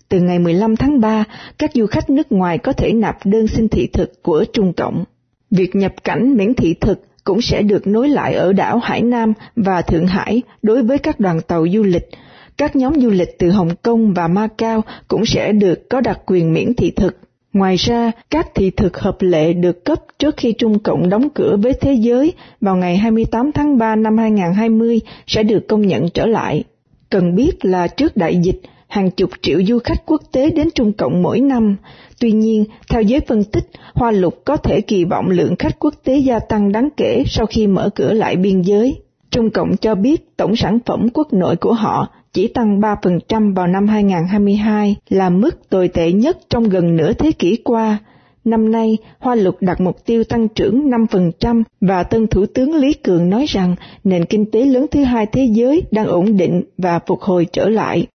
từ 0.09 0.19
ngày 0.21 0.39
15 0.39 0.75
tháng 0.75 0.99
3, 0.99 1.23
các 1.57 1.71
du 1.73 1.85
khách 1.85 2.09
nước 2.09 2.31
ngoài 2.31 2.57
có 2.57 2.73
thể 2.73 2.93
nạp 2.93 3.17
đơn 3.25 3.47
xin 3.47 3.69
thị 3.69 3.87
thực 3.93 4.23
của 4.23 4.45
Trung 4.53 4.73
Cộng. 4.73 5.03
Việc 5.51 5.75
nhập 5.75 5.93
cảnh 6.03 6.37
miễn 6.37 6.53
thị 6.53 6.73
thực 6.81 7.01
cũng 7.23 7.41
sẽ 7.41 7.61
được 7.61 7.87
nối 7.87 8.09
lại 8.09 8.33
ở 8.33 8.53
đảo 8.53 8.79
Hải 8.79 9.01
Nam 9.01 9.33
và 9.55 9.81
Thượng 9.81 10.07
Hải 10.07 10.41
đối 10.61 10.83
với 10.83 10.97
các 10.97 11.19
đoàn 11.19 11.41
tàu 11.41 11.65
du 11.73 11.83
lịch. 11.83 12.09
Các 12.57 12.75
nhóm 12.75 13.01
du 13.01 13.09
lịch 13.09 13.39
từ 13.39 13.51
Hồng 13.51 13.75
Kông 13.81 14.13
và 14.13 14.27
Macau 14.27 14.83
cũng 15.07 15.25
sẽ 15.25 15.51
được 15.51 15.89
có 15.89 16.01
đặc 16.01 16.19
quyền 16.25 16.53
miễn 16.53 16.73
thị 16.73 16.91
thực. 16.91 17.17
Ngoài 17.53 17.75
ra, 17.75 18.11
các 18.29 18.47
thị 18.55 18.71
thực 18.71 18.97
hợp 18.97 19.17
lệ 19.19 19.53
được 19.53 19.85
cấp 19.85 19.99
trước 20.19 20.37
khi 20.37 20.53
Trung 20.53 20.79
Cộng 20.79 21.09
đóng 21.09 21.29
cửa 21.29 21.57
với 21.61 21.73
thế 21.73 21.93
giới 21.93 22.33
vào 22.61 22.75
ngày 22.75 22.97
28 22.97 23.51
tháng 23.51 23.77
3 23.77 23.95
năm 23.95 24.17
2020 24.17 24.99
sẽ 25.27 25.43
được 25.43 25.67
công 25.67 25.81
nhận 25.81 26.09
trở 26.09 26.25
lại. 26.25 26.63
Cần 27.09 27.35
biết 27.35 27.65
là 27.65 27.87
trước 27.87 28.17
đại 28.17 28.35
dịch, 28.35 28.61
hàng 28.89 29.11
chục 29.11 29.29
triệu 29.41 29.59
du 29.67 29.79
khách 29.83 30.05
quốc 30.05 30.21
tế 30.31 30.49
đến 30.51 30.69
Trung 30.75 30.93
Cộng 30.93 31.21
mỗi 31.21 31.39
năm. 31.39 31.75
Tuy 32.19 32.31
nhiên, 32.31 32.65
theo 32.89 33.01
giới 33.01 33.19
phân 33.19 33.43
tích, 33.43 33.69
Hoa 33.93 34.11
Lục 34.11 34.41
có 34.45 34.57
thể 34.57 34.81
kỳ 34.81 35.05
vọng 35.05 35.29
lượng 35.29 35.55
khách 35.59 35.79
quốc 35.79 35.93
tế 36.03 36.17
gia 36.17 36.39
tăng 36.39 36.71
đáng 36.71 36.89
kể 36.97 37.23
sau 37.27 37.45
khi 37.45 37.67
mở 37.67 37.89
cửa 37.95 38.13
lại 38.13 38.35
biên 38.35 38.61
giới. 38.61 39.01
Trung 39.31 39.49
Cộng 39.49 39.77
cho 39.77 39.95
biết 39.95 40.37
tổng 40.37 40.55
sản 40.55 40.79
phẩm 40.85 41.07
quốc 41.13 41.33
nội 41.33 41.55
của 41.55 41.73
họ 41.73 42.07
chỉ 42.33 42.47
tăng 42.47 42.79
3% 42.79 43.55
vào 43.55 43.67
năm 43.67 43.87
2022 43.87 44.95
là 45.09 45.29
mức 45.29 45.69
tồi 45.69 45.87
tệ 45.87 46.11
nhất 46.11 46.37
trong 46.49 46.69
gần 46.69 46.95
nửa 46.95 47.13
thế 47.13 47.31
kỷ 47.31 47.57
qua. 47.63 47.97
Năm 48.45 48.71
nay, 48.71 48.97
Hoa 49.19 49.35
Lục 49.35 49.55
đặt 49.61 49.81
mục 49.81 50.05
tiêu 50.05 50.23
tăng 50.23 50.47
trưởng 50.47 50.89
5% 50.89 51.63
và 51.81 52.03
tân 52.03 52.27
Thủ 52.27 52.45
tướng 52.45 52.75
Lý 52.75 52.93
Cường 52.93 53.29
nói 53.29 53.45
rằng 53.47 53.75
nền 54.03 54.25
kinh 54.25 54.51
tế 54.51 54.65
lớn 54.65 54.85
thứ 54.91 55.03
hai 55.03 55.25
thế 55.25 55.47
giới 55.51 55.83
đang 55.91 56.07
ổn 56.07 56.37
định 56.37 56.63
và 56.77 56.99
phục 57.07 57.21
hồi 57.21 57.47
trở 57.51 57.69
lại. 57.69 58.07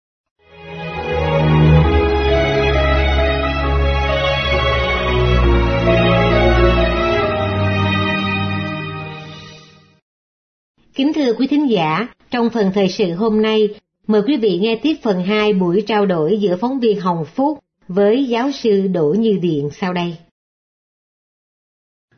Kính 10.96 11.12
thưa 11.14 11.32
quý 11.38 11.46
thính 11.50 11.70
giả, 11.70 12.06
trong 12.30 12.48
phần 12.54 12.64
thời 12.74 12.88
sự 12.88 13.04
hôm 13.18 13.42
nay, 13.42 13.68
mời 14.08 14.22
quý 14.26 14.36
vị 14.42 14.58
nghe 14.62 14.78
tiếp 14.82 14.94
phần 15.04 15.16
2 15.28 15.52
buổi 15.52 15.84
trao 15.86 16.06
đổi 16.06 16.30
giữa 16.40 16.56
phóng 16.60 16.80
viên 16.82 17.00
Hồng 17.00 17.24
Phúc 17.36 17.58
với 17.88 18.24
giáo 18.24 18.50
sư 18.50 18.88
Đỗ 18.94 19.14
Như 19.18 19.38
Điện 19.42 19.68
sau 19.70 19.92
đây. 19.92 20.10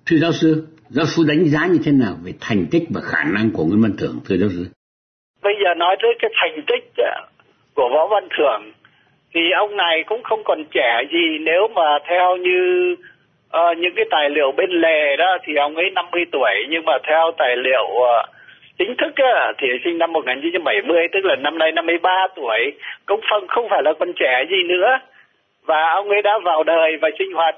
Thưa 0.07 0.17
giáo 0.17 0.33
sư, 0.33 0.67
giáo 0.89 1.07
sư 1.07 1.25
đánh 1.29 1.45
giá 1.45 1.67
như 1.67 1.79
thế 1.85 1.93
nào 1.93 2.15
về 2.25 2.33
thành 2.41 2.67
tích 2.71 2.83
và 2.95 3.01
khả 3.01 3.25
năng 3.35 3.51
của 3.55 3.65
Nguyễn 3.65 3.83
Văn 3.83 3.93
Thưởng, 3.99 4.21
thưa 4.29 4.37
giáo 4.37 4.49
sư? 4.49 4.65
Bây 5.43 5.55
giờ 5.65 5.75
nói 5.77 5.97
tới 6.03 6.11
cái 6.19 6.31
thành 6.41 6.65
tích 6.67 6.93
ờ, 6.97 7.15
của 7.75 7.89
Võ 7.95 8.07
Văn 8.11 8.29
Thưởng 8.39 8.73
thì 9.35 9.41
ông 9.57 9.77
này 9.77 10.05
cũng 10.07 10.23
không 10.23 10.43
còn 10.45 10.65
trẻ 10.75 11.03
gì 11.13 11.39
nếu 11.45 11.69
mà 11.75 11.99
theo 12.09 12.37
như 12.37 12.93
uh, 13.57 13.79
những 13.79 13.95
cái 13.97 14.05
tài 14.11 14.31
liệu 14.31 14.53
bên 14.57 14.71
lề 14.71 15.17
đó 15.17 15.39
thì 15.45 15.53
ông 15.57 15.77
ấy 15.77 15.91
50 15.91 16.25
tuổi 16.33 16.55
nhưng 16.71 16.85
mà 16.85 16.93
theo 17.09 17.33
tài 17.39 17.57
liệu 17.57 17.85
uh, 17.85 18.34
chính 18.79 18.95
thức 18.97 19.15
thì 19.59 19.69
sinh 19.85 19.99
năm 19.99 20.13
1970 20.13 21.09
tức 21.13 21.25
là 21.25 21.37
năm 21.37 21.59
nay 21.59 21.73
53 21.73 22.27
tuổi. 22.37 22.73
Cũng 23.07 23.21
không 23.31 23.47
không 23.47 23.69
phải 23.69 23.83
là 23.83 23.93
con 23.99 24.13
trẻ 24.13 24.45
gì 24.51 24.63
nữa. 24.63 24.99
Và 25.67 25.91
ông 25.91 26.09
ấy 26.09 26.23
đã 26.23 26.39
vào 26.45 26.63
đời 26.63 26.97
và 27.03 27.11
sinh 27.19 27.33
hoạt 27.33 27.57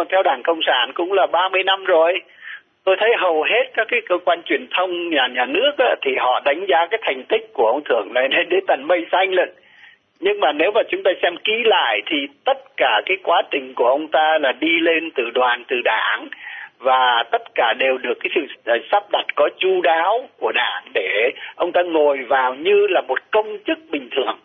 uh, 0.00 0.08
theo 0.10 0.22
đảng 0.22 0.42
cộng 0.42 0.60
sản 0.66 0.92
cũng 0.94 1.12
là 1.12 1.26
30 1.26 1.62
năm 1.62 1.84
rồi. 1.84 2.20
Tôi 2.84 2.96
thấy 3.00 3.10
hầu 3.18 3.42
hết 3.42 3.70
các 3.74 3.86
cái 3.90 4.00
cơ 4.08 4.18
quan 4.24 4.42
truyền 4.42 4.66
thông 4.76 5.10
nhà 5.10 5.28
nhà 5.34 5.46
nước 5.46 5.72
á, 5.78 5.94
thì 6.02 6.10
họ 6.18 6.40
đánh 6.44 6.66
giá 6.68 6.86
cái 6.90 7.00
thành 7.02 7.24
tích 7.28 7.50
của 7.52 7.66
ông 7.66 7.82
thưởng 7.84 8.14
này 8.14 8.28
lên 8.28 8.48
đến 8.48 8.64
tận 8.66 8.88
mây 8.88 9.06
xanh 9.12 9.34
lận. 9.34 9.50
Nhưng 10.20 10.40
mà 10.40 10.52
nếu 10.52 10.70
mà 10.74 10.80
chúng 10.88 11.02
ta 11.02 11.10
xem 11.22 11.36
kỹ 11.44 11.52
lại 11.64 12.00
thì 12.06 12.16
tất 12.44 12.58
cả 12.76 13.00
cái 13.06 13.16
quá 13.22 13.42
trình 13.50 13.74
của 13.74 13.86
ông 13.86 14.08
ta 14.08 14.38
là 14.40 14.52
đi 14.52 14.80
lên 14.80 15.10
từ 15.10 15.30
đoàn 15.34 15.64
từ 15.68 15.76
đảng 15.84 16.28
và 16.82 17.24
tất 17.30 17.42
cả 17.54 17.74
đều 17.78 17.98
được 17.98 18.14
cái 18.20 18.30
sự 18.34 18.40
ờ, 18.64 18.74
sắp 18.90 19.02
đặt 19.12 19.24
có 19.34 19.48
chu 19.58 19.80
đáo 19.82 20.28
của 20.38 20.52
đảng 20.54 20.84
để 20.94 21.30
ông 21.56 21.72
ta 21.72 21.82
ngồi 21.82 22.18
vào 22.28 22.54
như 22.54 22.86
là 22.90 23.00
một 23.00 23.18
công 23.30 23.58
chức 23.66 23.78
bình 23.90 24.08
thường, 24.16 24.38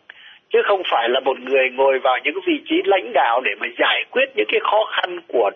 chứ 0.53 0.61
không 0.65 0.81
phải 0.91 1.09
là 1.09 1.19
một 1.19 1.39
người 1.39 1.69
ngồi 1.69 1.99
vào 1.99 2.17
những 2.23 2.39
vị 2.47 2.61
trí 2.65 2.81
lãnh 2.85 3.13
đạo 3.13 3.41
để 3.41 3.51
mà 3.59 3.67
giải 3.79 4.03
quyết 4.11 4.25
những 4.35 4.47
cái 4.51 4.59
khó 4.63 4.85
khăn 4.85 5.19
của 5.27 5.51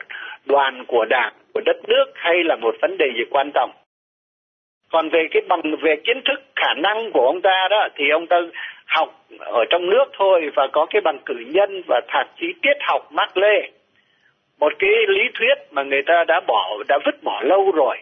đoàn, 0.46 0.86
của 0.88 1.06
đảng, 1.06 1.34
của 1.54 1.62
đất 1.66 1.78
nước 1.88 2.06
hay 2.16 2.44
là 2.44 2.56
một 2.56 2.76
vấn 2.82 2.98
đề 2.98 3.06
gì 3.16 3.24
quan 3.30 3.52
trọng. 3.54 3.72
Còn 4.92 5.10
về 5.10 5.28
cái 5.32 5.42
bằng, 5.48 5.62
về 5.82 5.96
kiến 6.04 6.22
thức, 6.26 6.42
khả 6.56 6.74
năng 6.74 7.12
của 7.12 7.26
ông 7.26 7.42
ta 7.42 7.68
đó, 7.70 7.88
thì 7.96 8.10
ông 8.10 8.28
ta 8.28 8.38
học 8.86 9.10
ở 9.40 9.66
trong 9.70 9.90
nước 9.90 10.06
thôi 10.18 10.52
và 10.56 10.68
có 10.68 10.86
cái 10.90 11.02
bằng 11.02 11.20
cử 11.26 11.36
nhân 11.48 11.82
và 11.88 12.02
thạc 12.08 12.28
sĩ 12.40 12.48
tiết 12.62 12.78
học 12.82 13.12
Mác 13.12 13.38
Lê 13.38 13.70
một 14.62 14.74
cái 14.80 14.90
lý 15.08 15.24
thuyết 15.34 15.58
mà 15.72 15.84
người 15.84 16.02
ta 16.02 16.24
đã 16.28 16.42
bỏ, 16.48 16.84
đã 16.88 17.00
vứt 17.06 17.24
bỏ 17.24 17.42
lâu 17.42 17.72
rồi. 17.72 17.98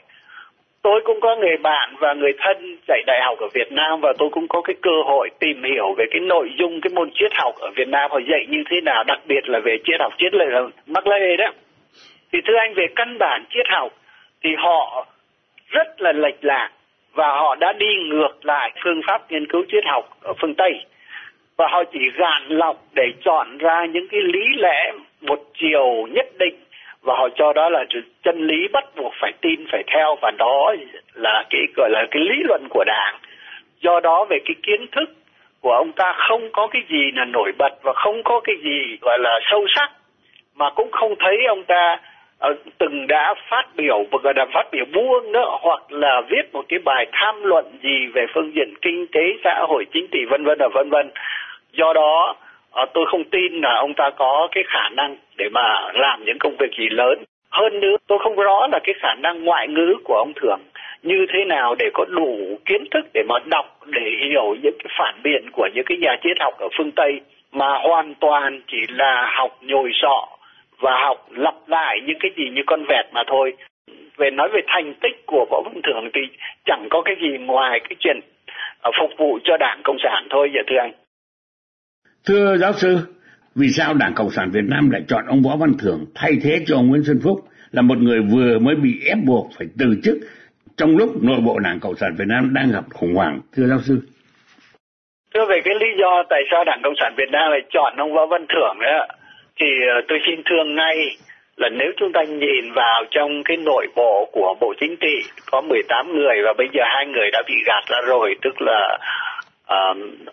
Tôi 0.81 1.01
cũng 1.05 1.19
có 1.21 1.35
người 1.35 1.57
bạn 1.57 1.95
và 1.99 2.13
người 2.13 2.33
thân 2.37 2.77
dạy 2.87 3.03
đại 3.07 3.21
học 3.23 3.37
ở 3.39 3.47
Việt 3.53 3.71
Nam 3.71 3.99
và 4.01 4.13
tôi 4.17 4.29
cũng 4.31 4.47
có 4.47 4.61
cái 4.61 4.75
cơ 4.81 5.01
hội 5.05 5.29
tìm 5.39 5.63
hiểu 5.63 5.93
về 5.97 6.05
cái 6.11 6.19
nội 6.19 6.49
dung, 6.59 6.81
cái 6.81 6.91
môn 6.93 7.09
triết 7.13 7.31
học 7.33 7.55
ở 7.59 7.69
Việt 7.75 7.87
Nam 7.87 8.11
họ 8.11 8.19
dạy 8.31 8.45
như 8.49 8.63
thế 8.69 8.81
nào, 8.81 9.03
đặc 9.03 9.19
biệt 9.25 9.49
là 9.49 9.59
về 9.59 9.77
triết 9.85 10.01
học, 10.01 10.13
triết 10.17 10.33
lệ 10.33 10.45
Mác 10.87 11.07
Lê 11.07 11.35
đó 11.37 11.51
thì 12.31 12.39
thưa 12.47 12.57
anh, 12.57 12.73
về 12.73 12.85
căn 12.95 13.17
bản 13.17 13.45
triết 13.49 13.65
học 13.69 13.91
thì 14.43 14.49
họ 14.57 15.05
rất 15.69 16.01
là 16.01 16.11
lệch 16.11 16.45
lạc 16.45 16.69
và 17.13 17.27
họ 17.27 17.55
đã 17.55 17.73
đi 17.73 17.95
ngược 18.05 18.45
lại 18.45 18.71
phương 18.83 19.01
pháp 19.07 19.31
nghiên 19.31 19.47
cứu 19.47 19.63
triết 19.71 19.83
học 19.85 20.09
ở 20.21 20.33
phương 20.41 20.55
Tây. 20.55 20.71
Và 21.57 21.67
họ 21.71 21.83
chỉ 21.93 21.99
gạn 22.15 22.43
lọc 22.47 22.77
để 22.93 23.03
chọn 23.25 23.57
ra 23.57 23.85
những 23.85 24.07
cái 24.11 24.21
lý 24.21 24.45
lẽ 24.57 24.91
một 25.21 25.39
chiều 25.53 26.07
nhất 26.11 26.27
định 26.39 26.55
và 27.01 27.15
họ 27.15 27.29
cho 27.35 27.53
đó 27.53 27.69
là 27.69 27.85
chân 28.23 28.47
lý 28.47 28.67
bắt 28.67 28.85
buộc 28.95 29.13
phải 29.21 29.33
tin 29.41 29.65
phải 29.71 29.83
theo 29.87 30.15
và 30.21 30.31
đó 30.37 30.75
là 31.13 31.43
cái 31.49 31.61
gọi 31.75 31.89
là 31.89 32.05
cái 32.11 32.21
lý 32.21 32.35
luận 32.43 32.67
của 32.69 32.83
đảng. 32.87 33.15
Do 33.81 33.99
đó 33.99 34.25
về 34.29 34.37
cái 34.45 34.55
kiến 34.63 34.87
thức 34.91 35.09
của 35.61 35.71
ông 35.71 35.91
ta 35.91 36.13
không 36.29 36.49
có 36.51 36.67
cái 36.67 36.81
gì 36.89 37.11
là 37.15 37.25
nổi 37.25 37.51
bật 37.57 37.73
và 37.81 37.93
không 37.93 38.23
có 38.23 38.39
cái 38.39 38.55
gì 38.63 38.97
gọi 39.01 39.19
là 39.19 39.39
sâu 39.51 39.65
sắc 39.67 39.91
mà 40.55 40.69
cũng 40.69 40.91
không 40.91 41.15
thấy 41.19 41.37
ông 41.47 41.63
ta 41.63 41.97
uh, 42.49 42.57
từng 42.77 43.07
đã 43.07 43.33
phát 43.49 43.65
biểu 43.75 44.05
và 44.11 44.19
gọi 44.23 44.33
là 44.35 44.45
phát 44.53 44.71
biểu 44.71 44.85
buông 44.93 45.31
nữa 45.31 45.45
hoặc 45.61 45.91
là 45.91 46.21
viết 46.29 46.53
một 46.53 46.65
cái 46.69 46.79
bài 46.79 47.05
tham 47.11 47.43
luận 47.43 47.65
gì 47.83 48.07
về 48.13 48.25
phương 48.33 48.51
diện 48.55 48.73
kinh 48.81 49.07
tế 49.11 49.21
xã 49.43 49.65
hội 49.67 49.85
chính 49.93 50.07
trị 50.11 50.19
vân 50.29 50.43
vân 50.45 50.57
và 50.59 50.67
vân 50.73 50.89
vân. 50.89 51.09
Do 51.71 51.93
đó 51.93 52.35
Ờ, 52.71 52.85
tôi 52.93 53.05
không 53.11 53.23
tin 53.23 53.61
là 53.61 53.75
ông 53.75 53.93
ta 53.93 54.09
có 54.17 54.47
cái 54.51 54.63
khả 54.67 54.89
năng 54.89 55.15
để 55.37 55.49
mà 55.51 55.91
làm 55.93 56.25
những 56.25 56.37
công 56.39 56.55
việc 56.59 56.71
gì 56.77 56.89
lớn. 56.89 57.23
Hơn 57.51 57.79
nữa, 57.79 57.95
tôi 58.07 58.19
không 58.19 58.35
rõ 58.35 58.67
là 58.71 58.79
cái 58.83 58.95
khả 58.99 59.13
năng 59.13 59.43
ngoại 59.43 59.67
ngữ 59.67 59.95
của 60.03 60.15
ông 60.15 60.33
thường 60.35 60.59
như 61.03 61.25
thế 61.33 61.45
nào 61.45 61.75
để 61.79 61.89
có 61.93 62.05
đủ 62.05 62.59
kiến 62.65 62.83
thức 62.91 63.05
để 63.13 63.23
mà 63.29 63.35
đọc, 63.45 63.79
để 63.85 64.01
hiểu 64.21 64.55
những 64.63 64.75
cái 64.79 64.93
phản 64.97 65.15
biện 65.23 65.49
của 65.51 65.69
những 65.73 65.85
cái 65.85 65.97
nhà 65.97 66.15
triết 66.23 66.37
học 66.39 66.53
ở 66.59 66.67
phương 66.77 66.91
Tây 66.91 67.21
mà 67.51 67.67
hoàn 67.67 68.15
toàn 68.15 68.61
chỉ 68.67 68.77
là 68.89 69.31
học 69.35 69.57
nhồi 69.61 69.91
sọ 69.93 70.27
và 70.79 70.99
học 71.01 71.27
lặp 71.31 71.55
lại 71.67 71.99
những 72.05 72.17
cái 72.19 72.31
gì 72.37 72.49
như 72.49 72.61
con 72.67 72.85
vẹt 72.89 73.05
mà 73.11 73.23
thôi. 73.27 73.53
Về 74.17 74.31
nói 74.31 74.49
về 74.53 74.61
thành 74.67 74.93
tích 74.93 75.25
của 75.25 75.45
võ 75.51 75.61
văn 75.65 75.81
thưởng 75.83 76.09
thì 76.13 76.21
chẳng 76.65 76.87
có 76.89 77.01
cái 77.01 77.15
gì 77.21 77.37
ngoài 77.37 77.79
cái 77.79 77.95
chuyện 77.99 78.19
ờ, 78.81 78.91
phục 78.99 79.11
vụ 79.17 79.39
cho 79.43 79.57
đảng 79.57 79.81
cộng 79.83 79.97
sản 80.03 80.27
thôi 80.29 80.51
dạ 80.55 80.61
thưa 80.67 80.77
anh 80.77 80.91
thưa 82.29 82.57
giáo 82.57 82.73
sư 82.73 82.97
vì 83.55 83.67
sao 83.69 83.93
đảng 83.93 84.13
cộng 84.13 84.31
sản 84.31 84.49
việt 84.51 84.65
nam 84.67 84.89
lại 84.89 85.01
chọn 85.07 85.25
ông 85.25 85.41
võ 85.41 85.55
văn 85.55 85.73
thưởng 85.79 86.05
thay 86.15 86.31
thế 86.43 86.59
cho 86.67 86.75
ông 86.75 86.87
nguyễn 86.87 87.03
xuân 87.03 87.19
phúc 87.23 87.39
là 87.71 87.81
một 87.81 87.97
người 87.97 88.19
vừa 88.33 88.59
mới 88.59 88.75
bị 88.75 88.91
ép 89.05 89.17
buộc 89.25 89.49
phải 89.57 89.67
từ 89.79 89.85
chức 90.03 90.17
trong 90.77 90.97
lúc 90.97 91.23
nội 91.23 91.39
bộ 91.45 91.59
đảng 91.59 91.79
cộng 91.79 91.95
sản 91.95 92.15
việt 92.17 92.27
nam 92.27 92.53
đang 92.53 92.71
gặp 92.71 92.83
khủng 92.93 93.15
hoảng? 93.15 93.39
Thưa 93.55 93.67
giáo 93.67 93.79
sư. 93.81 93.99
Thưa 95.33 95.45
về 95.49 95.61
cái 95.65 95.75
lý 95.79 95.87
do 96.01 96.23
tại 96.29 96.41
sao 96.51 96.63
đảng 96.65 96.81
cộng 96.83 96.93
sản 96.99 97.13
việt 97.17 97.29
nam 97.31 97.51
lại 97.51 97.61
chọn 97.69 97.93
ông 97.97 98.13
võ 98.13 98.25
văn 98.25 98.45
thưởng 98.49 98.75
đó, 98.81 99.07
thì 99.59 99.67
ờ, 99.95 100.01
tôi 100.07 100.19
xin 100.25 100.41
thương 100.49 100.75
ngay 100.75 100.95
là 101.57 101.69
nếu 101.69 101.91
chúng 101.97 102.11
ta 102.13 102.23
nhìn 102.23 102.73
vào 102.75 103.03
trong 103.11 103.43
cái 103.45 103.57
nội 103.57 103.87
bộ 103.95 104.29
của 104.31 104.55
Bộ 104.61 104.73
Chính 104.79 104.95
trị 104.97 105.15
có 105.51 105.61
18 105.61 106.15
người 106.15 106.35
và 106.45 106.53
bây 106.57 106.67
giờ 106.73 106.83
hai 106.85 107.05
người 107.05 107.29
đã 107.31 107.43
bị 107.47 107.53
gạt 107.65 107.83
ra 107.87 107.97
rồi 108.07 108.35
tức 108.41 108.61
là 108.61 108.97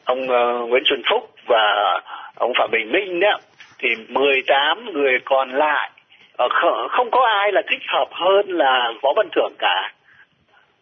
ông 0.05 0.29
ờ, 0.29 0.67
Nguyễn 0.67 0.83
Xuân 0.87 1.03
Phúc 1.11 1.31
và 1.47 2.01
ông 2.35 2.53
Phạm 2.59 2.71
Bình 2.71 2.93
Minh 2.93 3.21
đó 3.21 3.39
thì 3.79 3.89
18 4.09 4.93
người 4.93 5.19
còn 5.25 5.51
lại 5.51 5.91
ờ, 6.37 6.49
không 6.91 7.11
có 7.11 7.27
ai 7.27 7.53
là 7.53 7.63
thích 7.71 7.83
hợp 7.89 8.09
hơn 8.11 8.49
là 8.49 8.93
Võ 9.03 9.13
Văn 9.17 9.29
Thưởng 9.33 9.53
cả 9.59 9.93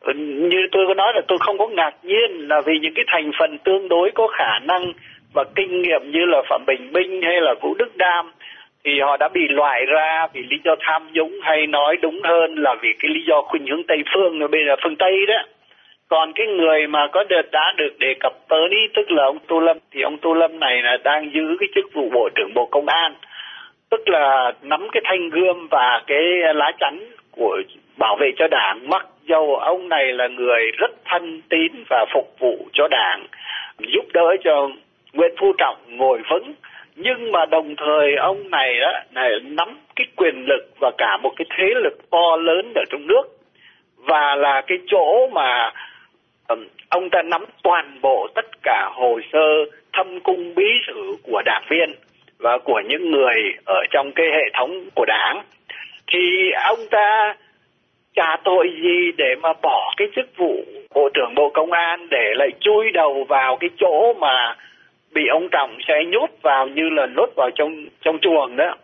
ừ, 0.01 0.13
như 0.51 0.59
tôi 0.73 0.85
có 0.89 0.95
nói 0.95 1.13
là 1.15 1.21
tôi 1.29 1.39
không 1.41 1.59
có 1.59 1.67
ngạc 1.67 1.95
nhiên 2.03 2.49
là 2.49 2.61
vì 2.61 2.79
những 2.79 2.95
cái 2.95 3.05
thành 3.09 3.31
phần 3.39 3.59
tương 3.59 3.89
đối 3.89 4.11
có 4.15 4.27
khả 4.27 4.59
năng 4.59 4.93
và 5.33 5.45
kinh 5.55 5.83
nghiệm 5.83 6.11
như 6.11 6.25
là 6.25 6.43
Phạm 6.49 6.65
Bình 6.67 6.93
Minh 6.93 7.23
hay 7.23 7.41
là 7.41 7.55
Vũ 7.63 7.75
Đức 7.75 7.97
Đam 7.97 8.33
thì 8.85 9.01
họ 9.01 9.17
đã 9.17 9.29
bị 9.29 9.41
loại 9.49 9.85
ra 9.87 10.27
vì 10.33 10.43
lý 10.51 10.57
do 10.65 10.75
tham 10.81 11.13
nhũng 11.13 11.41
hay 11.43 11.67
nói 11.67 11.97
đúng 12.03 12.21
hơn 12.25 12.55
là 12.55 12.75
vì 12.83 12.89
cái 13.01 13.11
lý 13.15 13.21
do 13.27 13.43
khuynh 13.43 13.67
hướng 13.67 13.83
Tây 13.89 13.99
phương 14.15 14.39
rồi 14.39 14.49
bây 14.49 14.61
giờ 14.67 14.77
phương 14.83 14.97
Tây 14.97 15.13
đó. 15.29 15.54
Còn 16.15 16.33
cái 16.33 16.47
người 16.47 16.87
mà 16.87 17.07
có 17.13 17.25
đợt 17.29 17.51
đã 17.53 17.73
được 17.77 17.99
đề 17.99 18.15
cập 18.21 18.33
tới 18.49 18.89
tức 18.95 19.11
là 19.11 19.25
ông 19.25 19.39
Tô 19.49 19.61
Lâm, 19.61 19.79
thì 19.91 20.03
ông 20.03 20.19
Tô 20.19 20.35
Lâm 20.35 20.61
này 20.61 20.83
là 20.83 20.97
đang 21.05 21.31
giữ 21.35 21.57
cái 21.61 21.69
chức 21.75 21.85
vụ 21.93 22.11
Bộ 22.13 22.29
trưởng 22.35 22.55
Bộ 22.55 22.67
Công 22.67 22.87
an. 22.87 23.15
Tức 23.91 24.09
là 24.09 24.53
nắm 24.63 24.89
cái 24.93 25.03
thanh 25.05 25.31
gươm 25.31 25.69
và 25.71 26.03
cái 26.07 26.23
lá 26.55 26.73
chắn 26.79 27.01
của 27.31 27.63
bảo 27.97 28.17
vệ 28.17 28.33
cho 28.37 28.49
đảng. 28.49 28.89
Mặc 28.89 29.07
dầu 29.29 29.57
ông 29.57 29.89
này 29.89 30.13
là 30.13 30.29
người 30.29 30.71
rất 30.79 30.91
thân 31.05 31.43
tín 31.49 31.73
và 31.89 32.05
phục 32.15 32.37
vụ 32.39 32.69
cho 32.73 32.89
đảng, 32.89 33.27
giúp 33.79 34.05
đỡ 34.13 34.37
cho 34.45 34.69
Nguyễn 35.13 35.35
Phú 35.39 35.53
Trọng 35.59 35.77
ngồi 35.89 36.21
vững, 36.31 36.55
nhưng 36.97 37.33
mà 37.33 37.47
đồng 37.47 37.77
thời 37.77 38.17
ông 38.17 38.51
này 38.51 38.81
đó 38.81 38.93
này 39.13 39.31
nắm 39.43 39.79
cái 39.97 40.07
quyền 40.17 40.45
lực 40.49 40.67
và 40.81 40.91
cả 40.99 41.17
một 41.23 41.33
cái 41.37 41.47
thế 41.59 41.67
lực 41.75 42.11
to 42.11 42.37
lớn 42.37 42.73
ở 42.75 42.83
trong 42.91 43.07
nước. 43.07 43.23
Và 43.97 44.35
là 44.35 44.63
cái 44.67 44.79
chỗ 44.87 45.29
mà 45.33 45.73
ông 46.89 47.11
ta 47.11 47.23
nắm 47.23 47.45
toàn 47.63 47.99
bộ 48.03 48.29
tất 48.35 48.47
cả 48.63 48.91
hồ 48.93 49.21
sơ 49.33 49.65
thâm 49.93 50.21
cung 50.21 50.55
bí 50.55 50.67
sử 50.87 51.17
của 51.23 51.43
đảng 51.45 51.65
viên 51.71 51.95
và 52.39 52.59
của 52.59 52.81
những 52.89 53.11
người 53.11 53.55
ở 53.65 53.81
trong 53.91 54.13
cái 54.13 54.27
hệ 54.27 54.51
thống 54.55 54.89
của 54.95 55.05
đảng. 55.05 55.43
Thì 56.07 56.51
ông 56.51 56.79
ta 56.91 57.35
trả 58.15 58.37
tội 58.45 58.71
gì 58.83 59.13
để 59.17 59.35
mà 59.43 59.53
bỏ 59.63 59.95
cái 59.97 60.09
chức 60.17 60.37
vụ 60.37 60.65
bộ 60.95 61.09
trưởng 61.15 61.35
bộ 61.35 61.51
công 61.51 61.73
an 61.73 62.09
để 62.11 62.35
lại 62.35 62.51
chui 62.61 62.91
đầu 62.91 63.25
vào 63.29 63.57
cái 63.57 63.71
chỗ 63.77 64.15
mà 64.15 64.57
bị 65.13 65.27
ông 65.27 65.49
trọng 65.49 65.77
sẽ 65.89 65.95
nhốt 66.07 66.31
vào 66.43 66.67
như 66.67 66.89
là 66.89 67.07
nhốt 67.17 67.29
vào 67.37 67.51
trong 67.55 67.87
trong 68.01 68.19
chuồng 68.19 68.57
đó. 68.57 68.77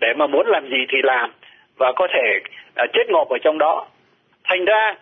Để 0.00 0.08
mà 0.16 0.26
muốn 0.26 0.46
làm 0.46 0.68
gì 0.68 0.86
thì 0.88 0.98
làm 1.02 1.30
và 1.76 1.92
có 1.92 2.08
thể 2.10 2.38
uh, 2.84 2.90
chết 2.92 3.10
ngộp 3.10 3.28
ở 3.28 3.38
trong 3.38 3.58
đó. 3.58 3.86
Thành 4.44 4.64
ra 4.64 4.94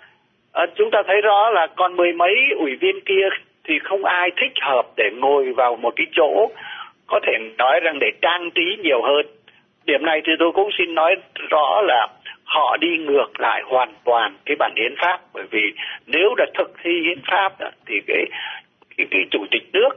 Ờ, 0.56 0.66
chúng 0.74 0.90
ta 0.90 1.02
thấy 1.06 1.20
rõ 1.20 1.50
là 1.50 1.66
còn 1.76 1.96
mười 1.96 2.12
mấy 2.12 2.34
ủy 2.58 2.76
viên 2.76 3.00
kia 3.00 3.28
thì 3.64 3.78
không 3.78 4.04
ai 4.04 4.30
thích 4.36 4.52
hợp 4.60 4.86
để 4.96 5.10
ngồi 5.16 5.52
vào 5.52 5.76
một 5.76 5.92
cái 5.96 6.06
chỗ 6.12 6.50
có 7.06 7.20
thể 7.22 7.32
nói 7.58 7.80
rằng 7.80 7.98
để 8.00 8.10
trang 8.22 8.50
trí 8.54 8.76
nhiều 8.82 9.02
hơn. 9.02 9.26
Điểm 9.84 10.04
này 10.04 10.20
thì 10.26 10.32
tôi 10.38 10.52
cũng 10.52 10.70
xin 10.78 10.94
nói 10.94 11.16
rõ 11.50 11.82
là 11.82 12.08
họ 12.44 12.76
đi 12.76 12.88
ngược 12.98 13.40
lại 13.40 13.62
hoàn 13.66 13.92
toàn 14.04 14.36
cái 14.44 14.56
bản 14.58 14.72
hiến 14.76 14.94
pháp. 14.96 15.20
Bởi 15.34 15.44
vì 15.50 15.72
nếu 16.06 16.34
đã 16.36 16.46
thực 16.58 16.72
thi 16.82 16.90
hiến 17.00 17.18
pháp 17.30 17.60
đó, 17.60 17.68
thì 17.86 17.94
cái, 18.06 18.24
cái 18.96 19.06
cái 19.10 19.20
chủ 19.30 19.44
tịch 19.50 19.62
nước 19.72 19.90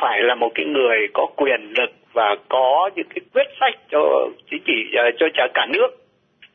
phải 0.00 0.22
là 0.22 0.34
một 0.34 0.50
cái 0.54 0.66
người 0.66 1.08
có 1.14 1.26
quyền 1.36 1.72
lực 1.78 1.90
và 2.12 2.36
có 2.48 2.90
những 2.96 3.08
cái 3.14 3.20
quyết 3.34 3.46
sách 3.60 3.74
cho 3.90 4.28
chính 4.50 4.62
trị 4.66 4.84
ờ, 4.96 5.10
cho 5.18 5.26
cả 5.34 5.48
cả 5.54 5.66
nước 5.72 5.88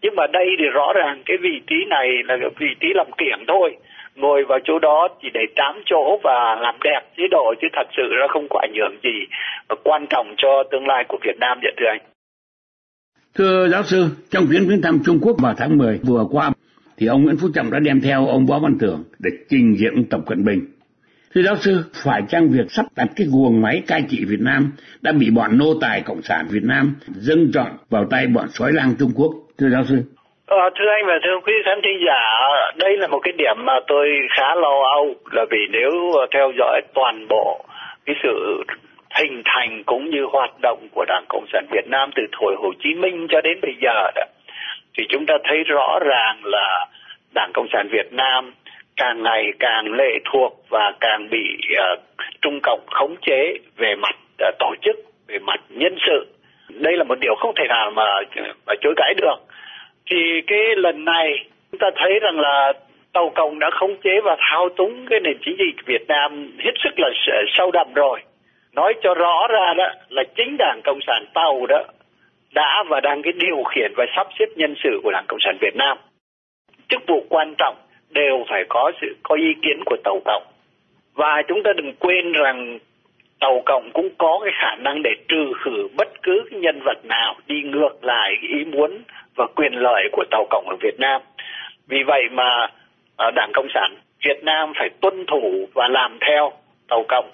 nhưng 0.02 0.16
mà 0.16 0.28
đây 0.28 0.48
thì 0.60 0.66
rõ 0.74 0.94
ràng 0.96 1.22
cái 1.26 1.38
vị 1.42 1.62
trí 1.68 1.76
này 1.90 2.08
là 2.26 2.38
cái 2.42 2.50
vị 2.60 2.76
trí 2.80 2.88
làm 2.96 3.08
kiểng 3.18 3.46
thôi 3.48 3.78
ngồi 4.16 4.44
vào 4.44 4.60
chỗ 4.64 4.80
đó 4.80 5.08
chỉ 5.22 5.28
để 5.34 5.42
tám 5.56 5.82
chỗ 5.86 6.20
và 6.24 6.56
làm 6.62 6.76
đẹp 6.84 7.02
chế 7.18 7.24
độ 7.32 7.54
chứ 7.62 7.68
thật 7.74 7.88
sự 7.98 8.04
nó 8.20 8.28
không 8.30 8.48
có 8.50 8.60
ảnh 8.60 8.74
hưởng 8.80 9.00
gì 9.04 9.26
và 9.70 9.76
quan 9.84 10.06
trọng 10.10 10.34
cho 10.38 10.64
tương 10.72 10.88
lai 10.88 11.06
của 11.08 11.18
Việt 11.24 11.38
Nam 11.40 11.60
vậy 11.62 11.74
thưa 11.78 11.88
anh. 11.88 12.02
Thưa 13.36 13.68
giáo 13.68 13.84
sư, 13.84 14.06
trong 14.32 14.46
chuyến 14.52 14.68
viếng 14.68 14.82
thăm 14.82 15.00
Trung 15.06 15.20
Quốc 15.22 15.36
vào 15.42 15.54
tháng 15.58 15.78
10 15.78 16.00
vừa 16.04 16.26
qua 16.32 16.52
thì 16.98 17.08
ông 17.08 17.24
Nguyễn 17.24 17.38
Phú 17.38 17.48
Trọng 17.56 17.72
đã 17.72 17.80
đem 17.80 18.02
theo 18.02 18.28
ông 18.28 18.46
Võ 18.46 18.60
Văn 18.60 18.78
Thưởng 18.80 19.04
để 19.20 19.30
trình 19.50 19.76
diện 19.78 20.06
Tập 20.10 20.22
Cận 20.26 20.46
Bình. 20.46 20.60
Thưa 21.34 21.42
giáo 21.42 21.56
sư, 21.56 21.84
phải 22.04 22.22
chăng 22.30 22.50
việc 22.50 22.72
sắp 22.72 22.86
đặt 22.96 23.08
cái 23.16 23.28
guồng 23.32 23.62
máy 23.62 23.82
cai 23.88 24.04
trị 24.10 24.26
Việt 24.26 24.40
Nam 24.40 24.72
đã 25.02 25.12
bị 25.12 25.30
bọn 25.30 25.58
nô 25.58 25.74
tài 25.82 26.02
Cộng 26.02 26.22
sản 26.22 26.48
Việt 26.50 26.64
Nam 26.64 26.96
dâng 27.08 27.52
trọn 27.54 27.72
vào 27.90 28.06
tay 28.10 28.28
bọn 28.28 28.48
sói 28.50 28.74
lang 28.74 28.96
Trung 29.00 29.12
Quốc? 29.16 29.32
Thưa 29.60 29.70
giáo 29.70 29.84
sư. 29.90 29.96
Ờ, 30.46 30.70
thưa 30.76 30.90
anh 30.90 31.06
và 31.06 31.20
thưa 31.24 31.40
quý 31.46 31.54
khán 31.66 31.80
thính 31.84 32.00
giả, 32.08 32.22
đây 32.76 32.98
là 32.98 33.08
một 33.08 33.20
cái 33.24 33.34
điểm 33.38 33.56
mà 33.66 33.74
tôi 33.88 34.08
khá 34.38 34.56
lo 34.56 34.74
âu 34.96 35.16
là 35.32 35.46
vì 35.52 35.58
nếu 35.72 35.92
theo 36.34 36.52
dõi 36.58 36.82
toàn 36.94 37.28
bộ 37.30 37.66
cái 38.06 38.16
sự 38.24 38.64
hình 39.16 39.42
thành 39.46 39.84
cũng 39.86 40.10
như 40.10 40.26
hoạt 40.32 40.60
động 40.62 40.88
của 40.92 41.06
Đảng 41.08 41.26
Cộng 41.30 41.46
sản 41.54 41.66
Việt 41.72 41.88
Nam 41.88 42.10
từ 42.16 42.24
thời 42.32 42.56
Hồ 42.58 42.72
Chí 42.80 42.94
Minh 42.94 43.28
cho 43.30 43.42
đến 43.42 43.60
bây 43.62 43.74
giờ 43.82 44.12
đó, 44.16 44.24
thì 44.98 45.04
chúng 45.10 45.26
ta 45.26 45.34
thấy 45.44 45.64
rõ 45.64 46.00
ràng 46.02 46.42
là 46.44 46.86
Đảng 47.34 47.52
Cộng 47.54 47.68
sản 47.74 47.88
Việt 47.92 48.14
Nam 48.14 48.54
càng 48.98 49.24
ngày 49.24 49.44
càng 49.60 49.94
lệ 49.94 50.12
thuộc 50.32 50.54
và 50.70 50.94
càng 51.00 51.30
bị 51.30 51.58
uh, 51.74 52.00
Trung 52.42 52.60
Cộng 52.64 52.86
khống 52.92 53.16
chế 53.22 53.54
về 53.78 53.96
mặt 53.96 54.16
uh, 54.48 54.56
tổ 54.60 54.74
chức, 54.82 54.96
về 55.28 55.40
mặt 55.40 55.60
nhân 55.70 55.98
sự. 56.08 56.26
Đây 56.70 56.98
là 56.98 57.04
một 57.04 57.20
điều 57.20 57.36
không 57.36 57.56
thể 57.56 57.64
nào 57.70 57.92
mà, 57.92 58.04
mà 58.68 58.74
chối 58.82 58.94
cãi 58.98 59.14
được. 59.18 59.36
Thì 60.10 60.42
cái 60.48 60.76
lần 60.76 61.06
này, 61.06 61.46
chúng 61.72 61.80
ta 61.80 61.88
thấy 61.96 62.20
rằng 62.20 62.40
là 62.40 62.74
Tàu 63.14 63.30
Cộng 63.36 63.60
đã 63.60 63.70
khống 63.70 63.96
chế 64.04 64.22
và 64.24 64.38
thao 64.40 64.70
túng 64.70 65.06
cái 65.10 65.20
nền 65.20 65.38
chính 65.42 65.56
trị 65.58 65.74
Việt 65.86 66.08
Nam 66.08 66.52
hết 66.60 66.72
sức 66.84 66.94
là 66.98 67.10
sâu 67.58 67.72
đậm 67.72 67.94
rồi. 67.94 68.20
Nói 68.74 68.94
cho 69.04 69.14
rõ 69.14 69.48
ra 69.50 69.74
đó 69.78 69.88
là 70.10 70.24
chính 70.36 70.58
Đảng 70.58 70.82
Cộng 70.84 71.00
sản 71.08 71.26
Tàu 71.34 71.66
đó 71.66 71.84
đã 72.54 72.84
và 72.90 73.00
đang 73.00 73.22
cái 73.22 73.34
điều 73.34 73.64
khiển 73.64 73.94
và 73.98 74.06
sắp 74.16 74.28
xếp 74.40 74.46
nhân 74.56 74.76
sự 74.84 75.00
của 75.04 75.12
Đảng 75.12 75.26
Cộng 75.28 75.40
sản 75.42 75.58
Việt 75.62 75.76
Nam. 75.76 75.98
Chức 76.90 77.02
vụ 77.08 77.26
quan 77.30 77.56
trọng 77.58 77.76
đều 78.10 78.46
phải 78.50 78.64
có 78.70 78.92
sự, 79.02 79.16
có 79.24 79.36
ý 79.36 79.54
kiến 79.62 79.84
của 79.86 79.98
tàu 80.04 80.20
cộng 80.26 80.44
và 81.14 81.42
chúng 81.48 81.64
ta 81.64 81.74
đừng 81.74 81.94
quên 82.00 82.32
rằng 82.32 82.80
tàu 83.40 83.62
cộng 83.66 83.92
cũng 83.94 84.10
có 84.18 84.40
cái 84.44 84.54
khả 84.62 84.76
năng 84.76 85.04
để 85.04 85.10
trừ 85.28 85.54
khử 85.66 85.88
bất 85.98 86.08
cứ 86.24 86.44
cái 86.52 86.60
nhân 86.60 86.80
vật 86.86 87.06
nào 87.06 87.36
đi 87.48 87.56
ngược 87.62 88.04
lại 88.04 88.32
ý 88.42 88.66
muốn 88.66 89.04
và 89.36 89.46
quyền 89.56 89.74
lợi 89.74 90.04
của 90.12 90.24
tàu 90.32 90.46
cộng 90.50 90.70
ở 90.70 90.76
Việt 90.82 91.00
Nam. 91.00 91.22
Vì 91.88 91.98
vậy 92.08 92.22
mà 92.32 92.68
à, 93.18 93.32
đảng 93.36 93.52
cộng 93.54 93.68
sản 93.74 93.96
Việt 94.26 94.44
Nam 94.44 94.74
phải 94.80 94.90
tuân 95.02 95.26
thủ 95.32 95.68
và 95.74 95.88
làm 95.88 96.18
theo 96.28 96.52
tàu 96.88 97.04
cộng. 97.08 97.32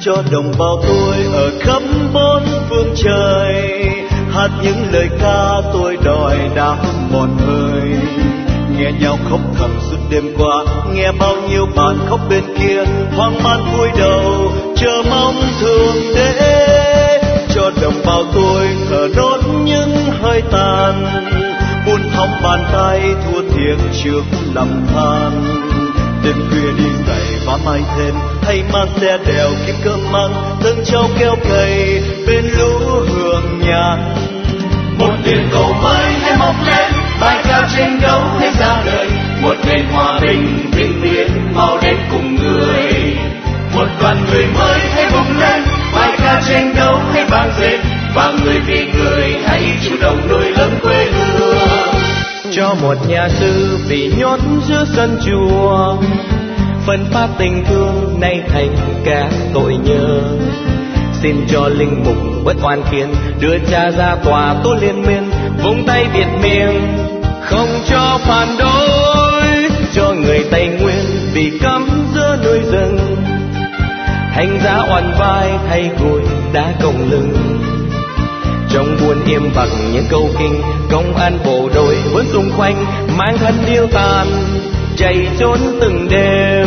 Cho 0.00 0.14
đồng 0.32 0.52
bào 0.58 0.76
tôi 0.88 1.16
ở 1.34 1.50
khắp 1.60 1.82
bốn 2.14 2.42
phương 2.68 2.94
trời, 3.04 3.54
hát 4.34 4.48
những 4.64 4.92
lời 4.92 5.08
ca 5.20 5.60
tôi 5.72 5.96
đòi 6.04 6.36
đã 6.56 6.76
mòn 7.12 7.28
hơi 7.38 7.65
nghe 8.78 8.92
nhau 9.00 9.18
khóc 9.30 9.40
thầm 9.58 9.70
suốt 9.90 9.96
đêm 10.10 10.24
qua. 10.38 10.64
Nghe 10.94 11.12
bao 11.12 11.34
nhiêu 11.48 11.66
bạn 11.76 11.98
khóc 12.08 12.20
bên 12.30 12.44
kia 12.58 12.84
hoang 13.16 13.42
man 13.42 13.60
vui 13.72 13.88
đầu. 13.98 14.52
Chờ 14.76 15.02
mong 15.10 15.42
thường 15.60 15.96
đế, 16.14 17.20
cho 17.54 17.70
đồng 17.82 18.00
bào 18.06 18.24
tôi 18.34 18.68
thở 18.90 19.08
đốt 19.16 19.40
những 19.64 19.96
hơi 20.22 20.42
tàn. 20.52 21.06
Buôn 21.86 22.00
thóng 22.14 22.30
bàn 22.42 22.64
tay 22.72 23.00
thua 23.24 23.40
thiệt 23.40 23.78
trước 24.04 24.22
lòng 24.54 24.86
than. 24.94 25.44
Đêm 26.24 26.34
khuya 26.50 26.72
đi 26.78 26.90
cày 27.06 27.38
và 27.46 27.58
mai 27.64 27.80
thêm, 27.96 28.14
hay 28.42 28.62
mang 28.72 28.88
xe 29.00 29.18
đèo 29.26 29.48
kiếm 29.66 29.76
cơm 29.84 30.00
măng 30.12 30.34
thân 30.60 30.84
trâu 30.84 31.04
keo 31.18 31.36
cày 31.48 32.02
bên 32.26 32.44
lũ 32.58 32.78
hương 33.08 33.58
nhàn. 33.58 33.98
Một 34.98 35.12
điện 35.24 35.48
cầu 35.52 35.72
mây 35.82 36.04
em 36.24 36.38
mọc 36.38 36.54
lên 36.66 37.05
bài 37.20 37.42
ca 37.48 37.68
tranh 37.76 37.98
đấu 38.02 38.20
hay 38.38 38.50
ra 38.60 38.82
đời. 38.86 39.08
Một 39.42 39.54
nền 39.66 39.84
hòa 39.92 40.18
bình 40.22 40.70
vĩnh 40.72 41.00
viễn 41.00 41.28
mau 41.54 41.78
đến 41.82 41.96
cùng 42.12 42.36
người. 42.36 43.16
Một 43.74 43.86
đoàn 44.00 44.16
người 44.30 44.46
mới 44.58 44.78
hãy 44.94 45.04
bùng 45.12 45.38
lên. 45.40 45.62
Bài 45.94 46.10
ca 46.18 46.42
tranh 46.48 46.74
đấu 46.76 47.00
hay 47.12 47.24
vang 47.24 47.50
dền 47.60 47.80
và 48.14 48.32
người 48.44 48.60
vì 48.66 48.86
người 48.94 49.36
hãy 49.46 49.62
chủ 49.84 49.90
động 50.00 50.28
nuôi 50.28 50.50
lớn 50.50 50.70
quê 50.82 51.06
hương. 51.10 51.58
Cho 52.52 52.74
một 52.82 52.94
nhà 53.08 53.28
sư 53.28 53.78
bị 53.90 54.12
nhốt 54.18 54.40
giữa 54.68 54.84
sân 54.94 55.18
chùa. 55.26 55.96
Phân 56.86 57.04
phát 57.12 57.28
tình 57.38 57.64
thương 57.68 58.20
nay 58.20 58.42
thành 58.48 58.76
cả 59.04 59.30
tội 59.54 59.76
nhớ. 59.84 60.20
Xin 61.22 61.36
cho 61.48 61.68
linh 61.68 62.04
mục 62.04 62.16
bất 62.44 62.56
oan 62.62 62.82
khiên 62.90 63.08
đưa 63.40 63.58
cha 63.70 63.90
ra 63.90 64.16
tòa 64.24 64.54
tốt 64.64 64.74
liên 64.80 65.02
miên. 65.02 65.30
Vùng 65.62 65.86
tay 65.86 66.04
việt 66.14 66.26
miền 66.42 67.05
không 67.46 67.68
cho 67.88 68.18
phản 68.26 68.48
đối, 68.58 69.70
cho 69.92 70.12
người 70.12 70.44
tây 70.50 70.66
nguyên 70.66 71.04
bị 71.34 71.58
cấm 71.62 71.88
giữa 72.14 72.36
núi 72.44 72.58
rừng. 72.72 72.98
Hành 74.30 74.58
giá 74.64 74.78
oan 74.90 75.14
vai 75.18 75.50
thay 75.68 75.90
gùi 76.00 76.20
đá 76.52 76.72
cổng 76.82 77.10
lưng. 77.10 77.32
Trong 78.70 78.96
buôn 79.00 79.24
im 79.26 79.50
bặt 79.56 79.68
những 79.92 80.04
câu 80.10 80.30
kinh, 80.38 80.62
công 80.90 81.16
an 81.16 81.38
bộ 81.44 81.68
đội 81.74 81.96
vẫn 82.12 82.26
xung 82.32 82.50
quanh, 82.56 82.84
mang 83.18 83.38
thân 83.38 83.54
điêu 83.66 83.86
tàn, 83.92 84.26
chạy 84.96 85.26
trốn 85.38 85.58
từng 85.80 86.08
đêm. 86.10 86.66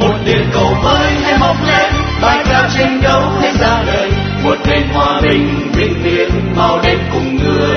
Một 0.00 0.16
điện 0.26 0.44
cầu 0.52 0.74
mới 0.84 1.10
hay 1.22 1.38
mọc 1.38 1.56
lên, 1.66 1.92
bài 2.22 2.44
ca 2.50 2.68
tranh 2.78 3.00
đấu 3.02 3.22
hay 3.40 3.52
ra 3.60 3.82
đời. 3.86 4.12
Một 4.44 4.56
nền 4.68 4.82
hòa 4.92 5.20
bình 5.20 5.70
vĩnh 5.74 6.02
viễn 6.02 6.30
mau 6.56 6.78
đến 6.82 6.98
cùng 7.12 7.36
người 7.36 7.69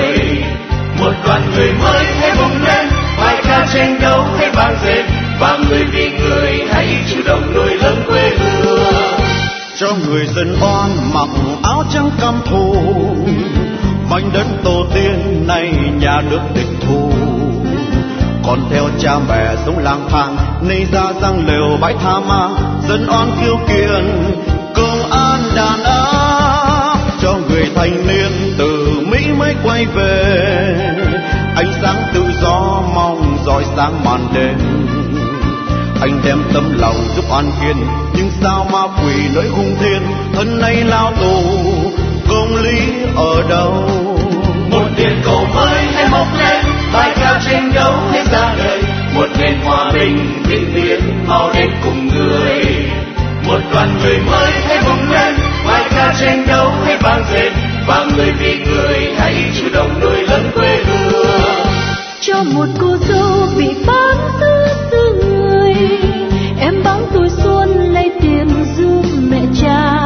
một 1.14 1.20
đoàn 1.26 1.50
người 1.56 1.72
mới 1.72 2.04
hãy 2.20 2.30
bùng 2.38 2.62
lên. 2.66 2.88
Bài 3.20 3.36
ca 3.44 3.66
tranh 3.74 3.98
đấu 4.00 4.24
hãy 4.38 4.50
vang 4.50 4.76
dền, 4.84 5.06
và 5.40 5.58
người 5.68 5.84
vì 5.84 6.10
người 6.10 6.52
hãy 6.72 6.96
chủ 7.10 7.16
động 7.26 7.52
nuôi 7.54 7.74
lớn 7.74 8.04
quê 8.06 8.30
hương. 8.38 8.78
Cho 9.76 9.86
người 10.08 10.26
dân 10.26 10.56
oan 10.60 10.90
mặc 11.14 11.28
áo 11.62 11.84
trắng 11.90 12.10
cam 12.20 12.34
thù 12.46 12.74
mảnh 14.10 14.30
đất 14.32 14.46
tổ 14.64 14.86
tiên 14.94 15.44
này 15.46 15.74
nhà 16.00 16.22
nước 16.30 16.40
địch 16.54 16.76
thù 16.80 17.12
còn 18.44 18.60
theo 18.70 18.84
cha 18.98 19.18
mẹ 19.28 19.54
sống 19.66 19.78
lang 19.78 20.08
thang 20.10 20.36
nay 20.68 20.86
ra 20.92 21.02
răng 21.22 21.46
lều 21.46 21.78
bãi 21.80 21.94
tha 22.02 22.20
ma 22.28 22.48
dân 22.88 23.06
oan 23.10 23.30
kiêu 23.40 23.56
kiền 23.68 24.34
công 24.74 25.10
an 25.10 25.40
đàn 25.56 25.84
áp. 25.84 26.98
Cho 27.22 27.34
người 27.48 27.70
thanh 27.74 28.06
niên 28.06 28.54
từ 28.58 29.00
mỹ 29.10 29.18
mới 29.38 29.54
quay 29.64 29.86
về 29.86 31.03
ánh 31.56 31.72
sáng 31.82 32.02
tự 32.14 32.22
do 32.42 32.82
mong 32.94 33.36
rọi 33.46 33.64
sáng 33.76 34.04
màn 34.04 34.28
đêm. 34.34 34.58
Anh 36.00 36.20
đem 36.24 36.42
tấm 36.54 36.78
lòng 36.78 36.96
giúp 37.16 37.24
an 37.30 37.50
kiên 37.60 37.76
nhưng 38.16 38.30
sao 38.40 38.66
ma 38.72 38.82
quỷ 38.82 39.14
nỗi 39.34 39.48
hung 39.48 39.76
thiên? 39.80 40.02
Thân 40.34 40.60
nay 40.60 40.84
lao 40.84 41.12
tù, 41.20 41.42
công 42.28 42.56
lý 42.62 42.78
ở 43.16 43.42
đâu? 43.48 43.72
Một 44.70 44.86
điện 44.96 45.20
cầu 45.24 45.46
mới 45.54 45.82
hay 45.94 46.08
mọc 46.10 46.26
lên, 46.38 46.64
bài 46.92 47.12
ca 47.16 47.40
tranh 47.46 47.72
đấu 47.74 47.92
hay 48.12 48.24
ra 48.32 48.54
đời. 48.58 48.82
Một 49.14 49.26
nền 49.38 49.60
hòa 49.64 49.90
bình 49.94 50.42
vĩnh 50.48 50.74
viễn, 50.74 51.00
mau 51.26 51.50
đến 51.54 51.70
cùng 51.84 52.08
người. 52.08 52.64
Một 53.46 53.60
đoàn 53.72 53.98
người 54.02 54.18
mới 54.30 54.52
hay 54.68 54.78
bùng 54.86 55.10
lên, 55.12 55.34
bài 55.66 55.84
ca 55.90 56.14
tranh 56.20 56.46
đấu 56.46 56.70
hay 56.84 56.96
vang 56.96 57.24
dền 57.32 57.52
và 57.86 58.06
người 58.16 58.32
vì 58.38 58.58
người 58.58 59.14
hãy 59.18 59.34
chủ 59.56 59.64
động 59.72 60.00
nuôi 60.00 60.22
lớn 60.28 60.33
một 62.52 62.66
cô 62.80 62.96
dâu 63.08 63.48
bị 63.58 63.74
bán 63.86 64.16
giữa 64.40 64.66
xứ 64.90 65.22
người. 65.28 65.74
Em 66.60 66.74
bán 66.84 67.06
tuổi 67.12 67.28
xuân 67.28 67.92
lấy 67.92 68.10
tiền 68.20 68.48
giúp 68.76 69.02
mẹ 69.30 69.40
cha. 69.62 70.00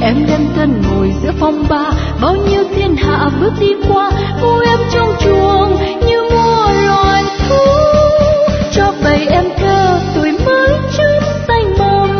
Em 0.00 0.26
đem 0.28 0.40
thân 0.56 0.82
ngồi 0.82 1.12
giữa 1.22 1.32
phong 1.40 1.64
ba, 1.68 1.90
bao 2.20 2.36
nhiêu 2.36 2.64
thiên 2.74 2.96
hạ 2.96 3.30
bước 3.40 3.52
đi 3.60 3.72
qua. 3.88 4.10
Cô 4.42 4.60
em 4.60 4.78
trong 4.92 5.12
chuồng 5.20 5.76
như 6.06 6.22
mua 6.30 6.72
loài 6.86 7.24
thú. 7.48 7.56
Cho 8.72 8.92
bầy 9.04 9.26
em 9.26 9.44
thơ 9.58 10.00
tuổi 10.14 10.32
mới 10.46 10.68
chớm 10.96 11.22
say 11.48 11.64
mầm. 11.78 12.10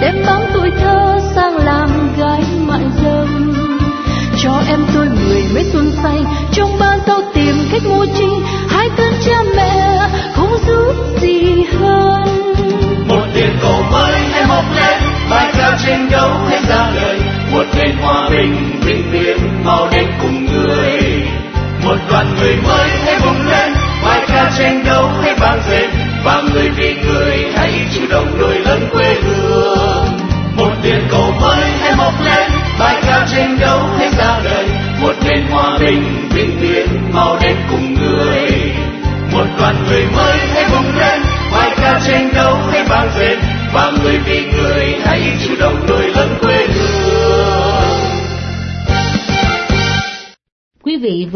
Đem 0.00 0.14
bán 0.26 0.42
tuổi 0.54 0.70
thơ 0.80 1.18
sang 1.34 1.56
làm 1.56 1.90
gái 2.18 2.42
mại 2.66 2.84
dâm. 3.02 3.54
Cho 4.42 4.62
em 4.68 4.80
tôi 4.94 5.08
mười 5.08 5.42
mấy 5.54 5.64
xuân 5.72 5.92
xanh 6.02 6.24
cho 6.52 6.63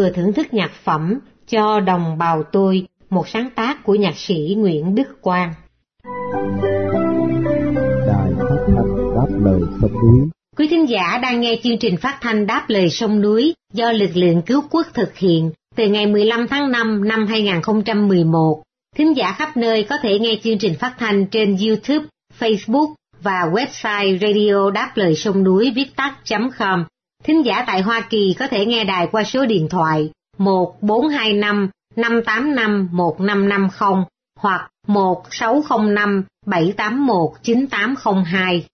vừa 0.08 0.14
thưởng 0.14 0.32
thức 0.32 0.54
nhạc 0.54 0.70
phẩm 0.84 1.18
Cho 1.48 1.80
đồng 1.80 2.18
bào 2.18 2.42
tôi, 2.42 2.86
một 3.10 3.28
sáng 3.28 3.50
tác 3.54 3.84
của 3.84 3.94
nhạc 3.94 4.16
sĩ 4.16 4.54
Nguyễn 4.58 4.94
Đức 4.94 5.22
Quang. 5.22 5.54
Đài 8.06 8.32
phát 8.38 8.58
thanh 8.66 9.14
đáp 9.14 9.26
lời 9.44 9.60
sông 9.80 9.92
núi. 9.92 10.28
Quý 10.56 10.68
thính 10.68 10.88
giả 10.88 11.18
đang 11.22 11.40
nghe 11.40 11.56
chương 11.62 11.78
trình 11.78 11.96
phát 11.96 12.18
thanh 12.20 12.46
Đáp 12.46 12.64
lời 12.68 12.90
sông 12.90 13.20
núi 13.20 13.54
do 13.72 13.92
lực 13.92 14.10
lượng 14.14 14.42
cứu 14.42 14.62
quốc 14.70 14.86
thực 14.94 15.16
hiện 15.16 15.50
từ 15.76 15.88
ngày 15.88 16.06
15 16.06 16.46
tháng 16.48 16.70
5 16.70 17.08
năm 17.08 17.26
2011. 17.26 18.62
Thính 18.96 19.16
giả 19.16 19.32
khắp 19.32 19.56
nơi 19.56 19.82
có 19.82 19.96
thể 20.02 20.18
nghe 20.18 20.34
chương 20.44 20.58
trình 20.58 20.74
phát 20.80 20.94
thanh 20.98 21.26
trên 21.26 21.56
YouTube, 21.66 22.06
Facebook 22.38 22.94
và 23.22 23.40
website 23.52 24.18
radio 24.18 24.70
đáp 24.70 24.92
lời 24.94 25.14
sông 25.14 25.44
núi 25.44 25.72
viết 25.76 25.96
tắt.com. 25.96 26.84
Thính 27.24 27.46
giả 27.46 27.64
tại 27.66 27.82
Hoa 27.82 28.00
Kỳ 28.10 28.34
có 28.38 28.46
thể 28.46 28.66
nghe 28.66 28.84
đài 28.84 29.06
qua 29.12 29.24
số 29.24 29.46
điện 29.46 29.68
thoại 29.70 30.10
1425 30.38 31.70
585 31.96 32.88
1550 32.92 34.04
hoặc 34.40 34.70
1605 34.86 36.24
781 36.46 37.30
9802. 37.42 38.66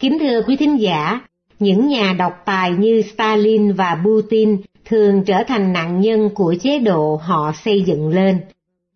Kính 0.00 0.18
thưa 0.18 0.42
quý 0.46 0.56
thính 0.56 0.80
giả, 0.80 1.20
những 1.58 1.88
nhà 1.88 2.14
độc 2.18 2.32
tài 2.44 2.70
như 2.70 3.02
Stalin 3.02 3.72
và 3.72 3.98
Putin 4.04 4.56
thường 4.84 5.24
trở 5.24 5.42
thành 5.48 5.72
nạn 5.72 6.00
nhân 6.00 6.30
của 6.34 6.54
chế 6.60 6.78
độ 6.78 7.20
họ 7.22 7.52
xây 7.64 7.82
dựng 7.82 8.08
lên. 8.08 8.38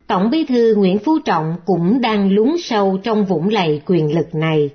Tổng 0.06 0.30
bí 0.30 0.44
thư 0.44 0.74
Nguyễn 0.74 0.98
Phú 0.98 1.18
Trọng 1.18 1.54
cũng 1.66 2.00
đang 2.00 2.32
lún 2.32 2.56
sâu 2.58 2.98
trong 3.02 3.24
vũng 3.24 3.48
lầy 3.48 3.80
quyền 3.86 4.14
lực 4.14 4.34
này. 4.34 4.70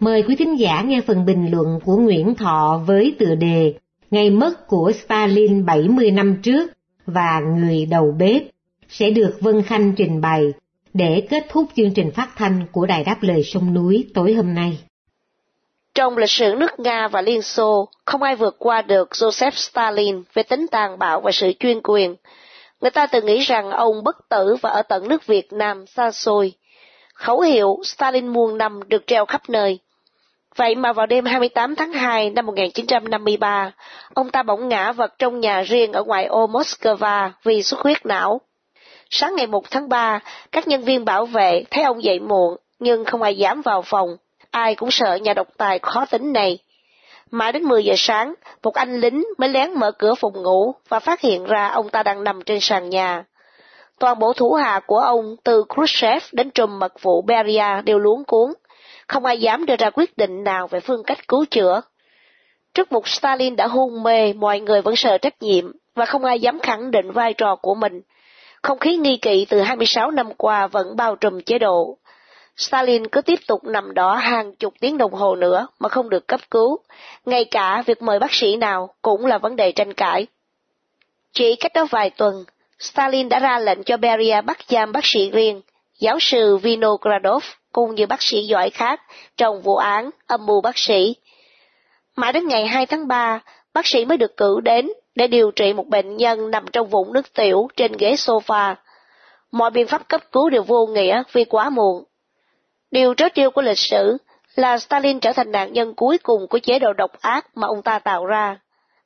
Mời 0.00 0.22
quý 0.22 0.36
thính 0.36 0.58
giả 0.58 0.82
nghe 0.82 1.00
phần 1.00 1.26
bình 1.26 1.50
luận 1.50 1.78
của 1.84 1.96
Nguyễn 1.96 2.34
Thọ 2.34 2.82
với 2.86 3.14
tựa 3.18 3.34
đề 3.34 3.74
Ngày 4.12 4.30
mất 4.30 4.68
của 4.68 4.92
Stalin 5.04 5.64
70 5.64 6.10
năm 6.10 6.36
trước 6.42 6.70
và 7.06 7.40
người 7.40 7.86
đầu 7.86 8.14
bếp 8.18 8.42
sẽ 8.88 9.10
được 9.10 9.38
Vân 9.40 9.62
Khanh 9.62 9.92
trình 9.96 10.20
bày 10.20 10.52
để 10.94 11.26
kết 11.30 11.46
thúc 11.50 11.66
chương 11.76 11.94
trình 11.94 12.10
phát 12.10 12.28
thanh 12.36 12.66
của 12.72 12.86
Đài 12.86 13.04
Đáp 13.04 13.22
Lời 13.22 13.42
Sông 13.44 13.74
Núi 13.74 14.06
tối 14.14 14.34
hôm 14.34 14.54
nay. 14.54 14.78
Trong 15.94 16.16
lịch 16.16 16.30
sử 16.30 16.54
nước 16.58 16.80
Nga 16.80 17.08
và 17.08 17.22
Liên 17.22 17.42
Xô, 17.42 17.88
không 18.04 18.22
ai 18.22 18.36
vượt 18.36 18.56
qua 18.58 18.82
được 18.82 19.08
Joseph 19.10 19.50
Stalin 19.50 20.22
về 20.34 20.42
tính 20.42 20.66
tàn 20.70 20.98
bạo 20.98 21.20
và 21.20 21.32
sự 21.32 21.52
chuyên 21.60 21.80
quyền. 21.82 22.16
Người 22.80 22.90
ta 22.90 23.06
từng 23.06 23.26
nghĩ 23.26 23.38
rằng 23.38 23.70
ông 23.70 24.04
bất 24.04 24.16
tử 24.28 24.56
và 24.62 24.70
ở 24.70 24.82
tận 24.82 25.08
nước 25.08 25.26
Việt 25.26 25.52
Nam 25.52 25.86
xa 25.86 26.10
xôi. 26.10 26.52
Khẩu 27.14 27.40
hiệu 27.40 27.78
Stalin 27.84 28.28
muôn 28.28 28.58
năm 28.58 28.80
được 28.88 29.06
treo 29.06 29.26
khắp 29.26 29.42
nơi. 29.48 29.78
Vậy 30.56 30.74
mà 30.74 30.92
vào 30.92 31.06
đêm 31.06 31.24
28 31.24 31.74
tháng 31.74 31.92
2 31.92 32.30
năm 32.30 32.46
1953, 32.46 33.72
ông 34.14 34.30
ta 34.30 34.42
bỗng 34.42 34.68
ngã 34.68 34.92
vật 34.92 35.18
trong 35.18 35.40
nhà 35.40 35.62
riêng 35.62 35.92
ở 35.92 36.04
ngoại 36.04 36.26
ô 36.26 36.46
Moscow 36.46 37.30
vì 37.44 37.62
xuất 37.62 37.80
huyết 37.80 38.06
não. 38.06 38.40
Sáng 39.10 39.36
ngày 39.36 39.46
1 39.46 39.70
tháng 39.70 39.88
3, 39.88 40.20
các 40.52 40.68
nhân 40.68 40.82
viên 40.82 41.04
bảo 41.04 41.26
vệ 41.26 41.64
thấy 41.70 41.84
ông 41.84 42.04
dậy 42.04 42.20
muộn, 42.20 42.56
nhưng 42.78 43.04
không 43.04 43.22
ai 43.22 43.36
dám 43.36 43.62
vào 43.62 43.82
phòng. 43.82 44.16
Ai 44.52 44.74
cũng 44.74 44.90
sợ 44.90 45.18
nhà 45.22 45.34
độc 45.34 45.46
tài 45.58 45.78
khó 45.78 46.04
tính 46.10 46.32
này. 46.32 46.58
Mãi 47.30 47.52
đến 47.52 47.62
10 47.62 47.84
giờ 47.84 47.94
sáng, 47.96 48.34
một 48.62 48.74
anh 48.74 49.00
lính 49.00 49.24
mới 49.38 49.48
lén 49.48 49.72
mở 49.72 49.92
cửa 49.92 50.14
phòng 50.14 50.42
ngủ 50.42 50.74
và 50.88 51.00
phát 51.00 51.20
hiện 51.20 51.44
ra 51.44 51.68
ông 51.68 51.88
ta 51.88 52.02
đang 52.02 52.24
nằm 52.24 52.42
trên 52.46 52.58
sàn 52.60 52.90
nhà. 52.90 53.24
Toàn 53.98 54.18
bộ 54.18 54.32
thủ 54.32 54.52
hạ 54.52 54.80
của 54.86 54.98
ông, 54.98 55.36
từ 55.44 55.64
Khrushchev 55.68 56.22
đến 56.32 56.50
trùm 56.50 56.78
mật 56.78 56.92
vụ 57.02 57.22
Beria 57.22 57.82
đều 57.84 57.98
luống 57.98 58.24
cuốn. 58.24 58.52
Không 59.08 59.24
ai 59.24 59.40
dám 59.40 59.66
đưa 59.66 59.76
ra 59.76 59.90
quyết 59.90 60.16
định 60.16 60.44
nào 60.44 60.66
về 60.66 60.80
phương 60.80 61.02
cách 61.06 61.28
cứu 61.28 61.44
chữa. 61.50 61.80
Trước 62.74 62.92
một 62.92 63.08
Stalin 63.08 63.56
đã 63.56 63.66
hôn 63.66 64.02
mê, 64.02 64.32
mọi 64.32 64.60
người 64.60 64.82
vẫn 64.82 64.96
sợ 64.96 65.18
trách 65.18 65.42
nhiệm 65.42 65.72
và 65.94 66.04
không 66.04 66.24
ai 66.24 66.40
dám 66.40 66.58
khẳng 66.60 66.90
định 66.90 67.10
vai 67.10 67.34
trò 67.34 67.56
của 67.56 67.74
mình. 67.74 68.00
Không 68.62 68.78
khí 68.78 68.96
nghi 68.96 69.16
kỵ 69.16 69.46
từ 69.48 69.60
26 69.60 70.10
năm 70.10 70.34
qua 70.34 70.66
vẫn 70.66 70.96
bao 70.96 71.16
trùm 71.16 71.40
chế 71.40 71.58
độ. 71.58 71.98
Stalin 72.56 73.06
cứ 73.06 73.20
tiếp 73.20 73.38
tục 73.48 73.64
nằm 73.64 73.94
đó 73.94 74.14
hàng 74.14 74.54
chục 74.54 74.74
tiếng 74.80 74.98
đồng 74.98 75.12
hồ 75.12 75.34
nữa 75.34 75.66
mà 75.78 75.88
không 75.88 76.10
được 76.10 76.28
cấp 76.28 76.40
cứu. 76.50 76.78
Ngay 77.24 77.44
cả 77.44 77.82
việc 77.86 78.02
mời 78.02 78.18
bác 78.18 78.32
sĩ 78.34 78.56
nào 78.56 78.94
cũng 79.02 79.26
là 79.26 79.38
vấn 79.38 79.56
đề 79.56 79.72
tranh 79.72 79.94
cãi. 79.94 80.26
Chỉ 81.32 81.56
cách 81.56 81.72
đó 81.74 81.86
vài 81.90 82.10
tuần, 82.10 82.44
Stalin 82.78 83.28
đã 83.28 83.38
ra 83.38 83.58
lệnh 83.58 83.82
cho 83.84 83.96
Beria 83.96 84.40
bắt 84.40 84.58
giam 84.68 84.92
bác 84.92 85.04
sĩ 85.04 85.30
riêng, 85.30 85.60
giáo 85.98 86.18
sư 86.20 86.56
Vinogradov 86.56 87.44
cùng 87.72 87.94
như 87.94 88.06
bác 88.06 88.22
sĩ 88.22 88.42
giỏi 88.42 88.70
khác 88.70 89.00
trong 89.36 89.62
vụ 89.62 89.76
án 89.76 90.10
âm 90.26 90.46
mưu 90.46 90.60
bác 90.60 90.78
sĩ. 90.78 91.14
Mãi 92.16 92.32
đến 92.32 92.48
ngày 92.48 92.66
2 92.66 92.86
tháng 92.86 93.08
3, 93.08 93.40
bác 93.74 93.86
sĩ 93.86 94.04
mới 94.04 94.18
được 94.18 94.36
cử 94.36 94.60
đến 94.62 94.90
để 95.14 95.26
điều 95.26 95.50
trị 95.50 95.72
một 95.72 95.86
bệnh 95.86 96.16
nhân 96.16 96.50
nằm 96.50 96.64
trong 96.72 96.88
vũng 96.88 97.12
nước 97.12 97.32
tiểu 97.34 97.68
trên 97.76 97.92
ghế 97.98 98.14
sofa. 98.14 98.74
Mọi 99.52 99.70
biện 99.70 99.86
pháp 99.86 100.08
cấp 100.08 100.20
cứu 100.32 100.50
đều 100.50 100.62
vô 100.62 100.86
nghĩa 100.86 101.22
vì 101.32 101.44
quá 101.44 101.70
muộn. 101.70 102.04
Điều 102.92 103.14
trớ 103.14 103.28
trêu 103.34 103.50
của 103.50 103.62
lịch 103.62 103.78
sử 103.78 104.16
là 104.54 104.78
Stalin 104.78 105.20
trở 105.20 105.32
thành 105.32 105.52
nạn 105.52 105.72
nhân 105.72 105.94
cuối 105.94 106.18
cùng 106.18 106.48
của 106.48 106.58
chế 106.58 106.78
độ 106.78 106.92
độc 106.92 107.20
ác 107.20 107.46
mà 107.56 107.66
ông 107.66 107.82
ta 107.82 107.98
tạo 107.98 108.26
ra. 108.26 108.58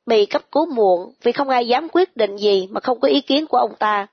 Bị 0.05 0.25
cấp 0.25 0.41
cứu 0.51 0.65
muộn 0.75 1.13
vì 1.23 1.31
không 1.31 1.49
ai 1.49 1.67
dám 1.67 1.87
quyết 1.89 2.17
định 2.17 2.37
gì 2.37 2.67
mà 2.71 2.79
không 2.79 2.99
có 2.99 3.07
ý 3.07 3.21
kiến 3.21 3.47
của 3.47 3.57
ông 3.57 3.75
ta. 3.79 4.07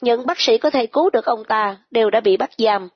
Những 0.00 0.26
bác 0.26 0.40
sĩ 0.40 0.58
có 0.58 0.70
thể 0.70 0.86
cứu 0.86 1.10
được 1.10 1.24
ông 1.24 1.44
ta 1.44 1.76
đều 1.90 2.10
đã 2.10 2.20
bị 2.20 2.36
bắt 2.36 2.50
giam. 2.58 2.88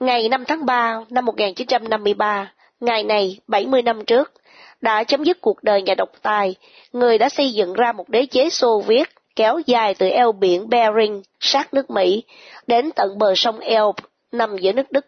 Ngày 0.00 0.28
5 0.28 0.44
tháng 0.44 0.66
3 0.66 1.00
năm 1.10 1.24
1953, 1.24 2.52
ngày 2.80 3.02
này 3.02 3.40
70 3.46 3.82
năm 3.82 4.04
trước, 4.04 4.32
đã 4.80 5.04
chấm 5.04 5.24
dứt 5.24 5.40
cuộc 5.40 5.62
đời 5.62 5.82
nhà 5.82 5.94
độc 5.94 6.10
tài, 6.22 6.54
người 6.92 7.18
đã 7.18 7.28
xây 7.28 7.52
dựng 7.52 7.72
ra 7.72 7.92
một 7.92 8.08
đế 8.08 8.26
chế 8.26 8.50
Xô 8.50 8.82
Viết 8.86 9.08
kéo 9.36 9.60
dài 9.66 9.94
từ 9.94 10.08
eo 10.08 10.32
biển 10.32 10.68
Bering 10.68 11.22
sát 11.40 11.74
nước 11.74 11.90
Mỹ 11.90 12.22
đến 12.66 12.90
tận 12.96 13.18
bờ 13.18 13.34
sông 13.36 13.58
Elbe 13.58 14.09
nằm 14.32 14.56
giữa 14.60 14.72
nước 14.72 14.92
Đức. 14.92 15.06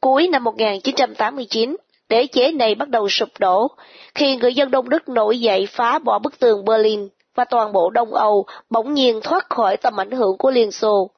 Cuối 0.00 0.28
năm 0.28 0.44
1989, 0.44 1.76
đế 2.08 2.26
chế 2.26 2.52
này 2.52 2.74
bắt 2.74 2.88
đầu 2.88 3.08
sụp 3.08 3.28
đổ 3.38 3.68
khi 4.14 4.36
người 4.36 4.54
dân 4.54 4.70
Đông 4.70 4.88
Đức 4.88 5.08
nổi 5.08 5.40
dậy 5.40 5.68
phá 5.70 5.98
bỏ 5.98 6.18
bức 6.18 6.38
tường 6.38 6.64
Berlin 6.64 7.08
và 7.34 7.44
toàn 7.44 7.72
bộ 7.72 7.90
Đông 7.90 8.14
Âu 8.14 8.46
bỗng 8.70 8.94
nhiên 8.94 9.20
thoát 9.22 9.50
khỏi 9.50 9.76
tầm 9.76 10.00
ảnh 10.00 10.10
hưởng 10.10 10.38
của 10.38 10.50
Liên 10.50 10.70
Xô. 10.70 11.10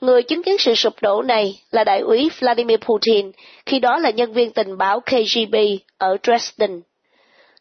Người 0.00 0.22
chứng 0.22 0.42
kiến 0.42 0.56
sự 0.58 0.74
sụp 0.74 0.94
đổ 1.02 1.22
này 1.22 1.60
là 1.70 1.84
đại 1.84 2.00
úy 2.00 2.30
Vladimir 2.38 2.78
Putin, 2.78 3.32
khi 3.66 3.78
đó 3.78 3.98
là 3.98 4.10
nhân 4.10 4.32
viên 4.32 4.52
tình 4.52 4.78
báo 4.78 5.00
KGB 5.00 5.54
ở 5.98 6.16
Dresden. 6.22 6.80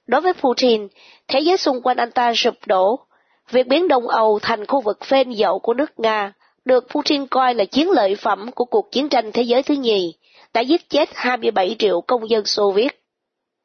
Đối 0.07 0.21
với 0.21 0.33
Putin, 0.33 0.87
thế 1.27 1.39
giới 1.39 1.57
xung 1.57 1.81
quanh 1.81 1.97
anh 1.97 2.11
ta 2.11 2.33
sụp 2.35 2.55
đổ. 2.65 2.99
Việc 3.49 3.67
biến 3.67 3.87
Đông 3.87 4.07
Âu 4.07 4.39
thành 4.41 4.65
khu 4.65 4.81
vực 4.81 4.97
phên 5.05 5.31
dậu 5.31 5.59
của 5.59 5.73
nước 5.73 5.99
Nga 5.99 6.33
được 6.65 6.87
Putin 6.93 7.27
coi 7.27 7.53
là 7.53 7.65
chiến 7.65 7.89
lợi 7.89 8.15
phẩm 8.15 8.51
của 8.51 8.65
cuộc 8.65 8.91
chiến 8.91 9.09
tranh 9.09 9.31
thế 9.31 9.41
giới 9.41 9.63
thứ 9.63 9.73
nhì, 9.73 10.13
đã 10.53 10.61
giết 10.61 10.89
chết 10.89 11.09
27 11.13 11.75
triệu 11.79 12.01
công 12.01 12.29
dân 12.29 12.45
Xô 12.45 12.71
Viết. 12.71 13.01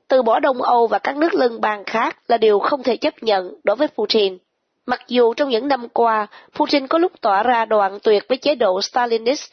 Từ 0.09 0.23
bỏ 0.23 0.41
Đông 0.41 0.63
Âu 0.63 0.87
và 0.87 0.99
các 0.99 1.17
nước 1.17 1.35
lân 1.35 1.61
bang 1.61 1.85
khác 1.85 2.17
là 2.29 2.37
điều 2.37 2.59
không 2.59 2.83
thể 2.83 2.97
chấp 2.97 3.23
nhận 3.23 3.55
đối 3.65 3.77
với 3.77 3.89
Putin. 3.89 4.39
Mặc 4.87 5.01
dù 5.09 5.35
trong 5.35 5.49
những 5.49 5.69
năm 5.69 5.89
qua, 5.89 6.27
Putin 6.55 6.87
có 6.87 6.99
lúc 6.99 7.13
tỏ 7.21 7.43
ra 7.43 7.65
đoạn 7.65 7.99
tuyệt 8.03 8.25
với 8.29 8.39
chế 8.39 8.55
độ 8.55 8.83
Stalinist, 8.83 9.53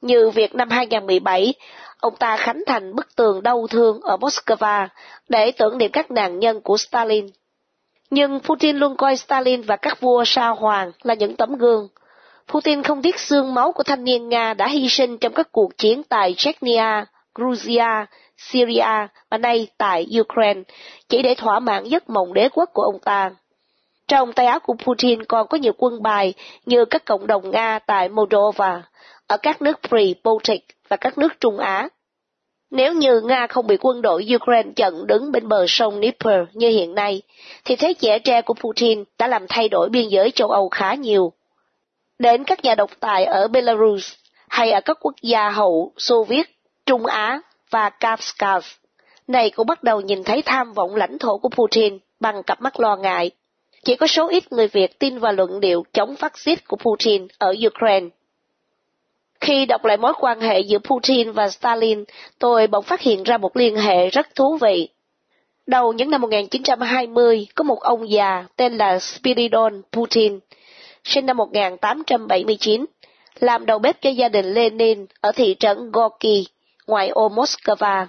như 0.00 0.30
việc 0.30 0.54
năm 0.54 0.70
2017, 0.70 1.54
ông 2.00 2.16
ta 2.16 2.36
khánh 2.36 2.62
thành 2.66 2.94
bức 2.94 3.16
tường 3.16 3.42
đau 3.42 3.66
thương 3.70 4.00
ở 4.00 4.16
Moscow 4.16 4.88
để 5.28 5.52
tưởng 5.52 5.78
niệm 5.78 5.90
các 5.92 6.10
nạn 6.10 6.38
nhân 6.38 6.60
của 6.60 6.76
Stalin. 6.76 7.26
Nhưng 8.10 8.40
Putin 8.40 8.76
luôn 8.76 8.96
coi 8.96 9.16
Stalin 9.16 9.62
và 9.62 9.76
các 9.76 10.00
vua 10.00 10.24
sao 10.26 10.54
hoàng 10.54 10.92
là 11.02 11.14
những 11.14 11.36
tấm 11.36 11.56
gương. 11.56 11.88
Putin 12.48 12.82
không 12.82 13.02
tiếc 13.02 13.18
xương 13.18 13.54
máu 13.54 13.72
của 13.72 13.82
thanh 13.82 14.04
niên 14.04 14.28
Nga 14.28 14.54
đã 14.54 14.68
hy 14.68 14.88
sinh 14.88 15.18
trong 15.18 15.32
các 15.32 15.48
cuộc 15.52 15.78
chiến 15.78 16.02
tại 16.02 16.34
Chechnya, 16.36 17.06
Georgia, 17.38 18.06
Syria 18.36 19.06
và 19.30 19.38
nay 19.38 19.68
tại 19.78 20.06
Ukraine, 20.20 20.60
chỉ 21.08 21.22
để 21.22 21.34
thỏa 21.34 21.60
mãn 21.60 21.84
giấc 21.84 22.10
mộng 22.10 22.34
đế 22.34 22.48
quốc 22.48 22.70
của 22.72 22.82
ông 22.82 22.98
ta. 22.98 23.30
Trong 24.08 24.32
tay 24.32 24.46
áo 24.46 24.60
của 24.60 24.74
Putin 24.84 25.24
còn 25.24 25.48
có 25.48 25.58
nhiều 25.58 25.72
quân 25.78 26.02
bài 26.02 26.34
như 26.66 26.84
các 26.84 27.04
cộng 27.04 27.26
đồng 27.26 27.50
Nga 27.50 27.78
tại 27.78 28.08
Moldova, 28.08 28.82
ở 29.26 29.36
các 29.36 29.62
nước 29.62 29.78
pre-Baltic 29.82 30.58
và 30.88 30.96
các 30.96 31.18
nước 31.18 31.40
Trung 31.40 31.58
Á. 31.58 31.88
Nếu 32.70 32.94
như 32.94 33.20
Nga 33.20 33.46
không 33.46 33.66
bị 33.66 33.76
quân 33.80 34.02
đội 34.02 34.26
Ukraine 34.34 34.70
chặn 34.76 35.06
đứng 35.06 35.32
bên 35.32 35.48
bờ 35.48 35.64
sông 35.68 35.94
Dnieper 35.94 36.40
như 36.52 36.68
hiện 36.68 36.94
nay, 36.94 37.22
thì 37.64 37.76
thế 37.76 37.94
trẻ 37.94 38.18
tre 38.18 38.42
của 38.42 38.54
Putin 38.54 39.04
đã 39.18 39.26
làm 39.26 39.46
thay 39.48 39.68
đổi 39.68 39.88
biên 39.88 40.08
giới 40.08 40.30
châu 40.30 40.48
Âu 40.48 40.68
khá 40.68 40.94
nhiều. 40.94 41.32
Đến 42.18 42.44
các 42.44 42.64
nhà 42.64 42.74
độc 42.74 42.90
tài 43.00 43.24
ở 43.24 43.48
Belarus 43.48 44.12
hay 44.48 44.70
ở 44.70 44.80
các 44.80 44.96
quốc 45.00 45.14
gia 45.22 45.50
hậu 45.50 45.92
Xô 45.96 46.24
Viết, 46.24 46.50
Trung 46.86 47.06
Á 47.06 47.40
và 47.70 47.90
Kafkaz, 48.00 48.60
này 49.26 49.50
cũng 49.50 49.66
bắt 49.66 49.82
đầu 49.82 50.00
nhìn 50.00 50.24
thấy 50.24 50.42
tham 50.42 50.72
vọng 50.72 50.96
lãnh 50.96 51.18
thổ 51.18 51.38
của 51.38 51.48
Putin 51.48 51.98
bằng 52.20 52.42
cặp 52.42 52.60
mắt 52.60 52.80
lo 52.80 52.96
ngại. 52.96 53.30
Chỉ 53.84 53.96
có 53.96 54.06
số 54.06 54.28
ít 54.28 54.52
người 54.52 54.68
Việt 54.68 54.98
tin 54.98 55.18
vào 55.18 55.32
luận 55.32 55.60
điệu 55.60 55.84
chống 55.92 56.16
phát 56.16 56.38
xít 56.38 56.68
của 56.68 56.76
Putin 56.76 57.26
ở 57.38 57.54
Ukraine. 57.66 58.06
Khi 59.40 59.66
đọc 59.66 59.84
lại 59.84 59.96
mối 59.96 60.12
quan 60.20 60.40
hệ 60.40 60.60
giữa 60.60 60.78
Putin 60.78 61.32
và 61.32 61.48
Stalin, 61.48 62.04
tôi 62.38 62.66
bỗng 62.66 62.84
phát 62.84 63.00
hiện 63.00 63.22
ra 63.22 63.38
một 63.38 63.56
liên 63.56 63.76
hệ 63.76 64.08
rất 64.08 64.34
thú 64.34 64.58
vị. 64.60 64.88
Đầu 65.66 65.92
những 65.92 66.10
năm 66.10 66.20
1920, 66.20 67.46
có 67.54 67.64
một 67.64 67.80
ông 67.80 68.10
già 68.10 68.44
tên 68.56 68.76
là 68.76 68.98
Spiridon 68.98 69.82
Putin, 69.92 70.38
sinh 71.08 71.26
năm 71.26 71.36
1879, 71.36 72.84
làm 73.40 73.66
đầu 73.66 73.78
bếp 73.78 74.02
cho 74.02 74.10
gia 74.10 74.28
đình 74.28 74.54
Lenin 74.54 75.06
ở 75.20 75.32
thị 75.32 75.56
trấn 75.60 75.92
Gorky, 75.92 76.46
ngoài 76.86 77.08
ô 77.08 77.28
Moscow. 77.28 78.06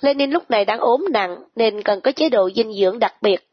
Lenin 0.00 0.30
lúc 0.30 0.50
này 0.50 0.64
đang 0.64 0.78
ốm 0.78 1.04
nặng 1.12 1.36
nên 1.56 1.82
cần 1.82 2.00
có 2.00 2.12
chế 2.12 2.28
độ 2.28 2.50
dinh 2.50 2.72
dưỡng 2.72 2.98
đặc 2.98 3.14
biệt. 3.22 3.48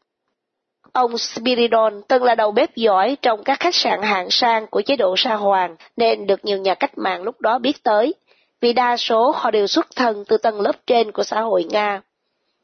Ông 0.92 1.18
Spiridon 1.18 2.02
từng 2.08 2.22
là 2.22 2.34
đầu 2.34 2.52
bếp 2.52 2.76
giỏi 2.76 3.16
trong 3.22 3.44
các 3.44 3.60
khách 3.60 3.74
sạn 3.74 4.02
hạng 4.02 4.30
sang 4.30 4.66
của 4.66 4.82
chế 4.82 4.96
độ 4.96 5.14
Sa 5.16 5.34
Hoàng 5.34 5.76
nên 5.96 6.26
được 6.26 6.44
nhiều 6.44 6.58
nhà 6.58 6.74
cách 6.74 6.98
mạng 6.98 7.22
lúc 7.22 7.40
đó 7.40 7.58
biết 7.58 7.82
tới, 7.82 8.14
vì 8.60 8.72
đa 8.72 8.96
số 8.96 9.30
họ 9.30 9.50
đều 9.50 9.66
xuất 9.66 9.86
thân 9.96 10.24
từ 10.28 10.36
tầng 10.36 10.60
lớp 10.60 10.86
trên 10.86 11.12
của 11.12 11.22
xã 11.22 11.40
hội 11.40 11.64
Nga. 11.64 12.02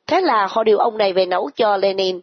Thế 0.07 0.21
là 0.21 0.47
họ 0.51 0.65
điều 0.65 0.79
ông 0.79 0.99
này 0.99 1.13
về 1.13 1.27
nấu 1.27 1.51
cho 1.57 1.77
Lenin. 1.77 2.21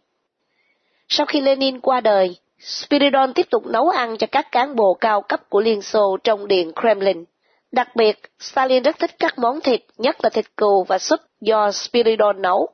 Sau 1.08 1.26
khi 1.26 1.40
Lenin 1.40 1.80
qua 1.80 2.00
đời, 2.00 2.36
Spiridon 2.60 3.34
tiếp 3.34 3.46
tục 3.50 3.66
nấu 3.66 3.88
ăn 3.88 4.16
cho 4.16 4.26
các 4.32 4.52
cán 4.52 4.76
bộ 4.76 4.94
cao 5.00 5.20
cấp 5.20 5.40
của 5.48 5.60
Liên 5.60 5.82
Xô 5.82 6.16
trong 6.24 6.48
điện 6.48 6.72
Kremlin. 6.80 7.24
Đặc 7.72 7.96
biệt, 7.96 8.20
Stalin 8.38 8.82
rất 8.82 8.98
thích 8.98 9.10
các 9.18 9.38
món 9.38 9.60
thịt, 9.60 9.80
nhất 9.98 10.16
là 10.22 10.30
thịt 10.30 10.44
cừu 10.56 10.84
và 10.84 10.98
súp 10.98 11.20
do 11.40 11.70
Spiridon 11.70 12.42
nấu. 12.42 12.68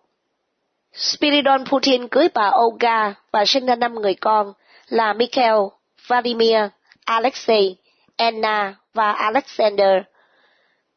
Spiridon 0.95 1.65
Putin 1.65 2.09
cưới 2.09 2.29
bà 2.35 2.51
Olga 2.51 3.15
và 3.33 3.45
sinh 3.45 3.67
ra 3.67 3.75
năm 3.75 3.95
người 3.95 4.15
con 4.15 4.53
là 4.89 5.13
Mikhail, 5.13 5.57
Vladimir, 6.07 6.59
Alexei, 7.05 7.77
Anna 8.17 8.75
và 8.95 9.13
Alexander. 9.13 10.03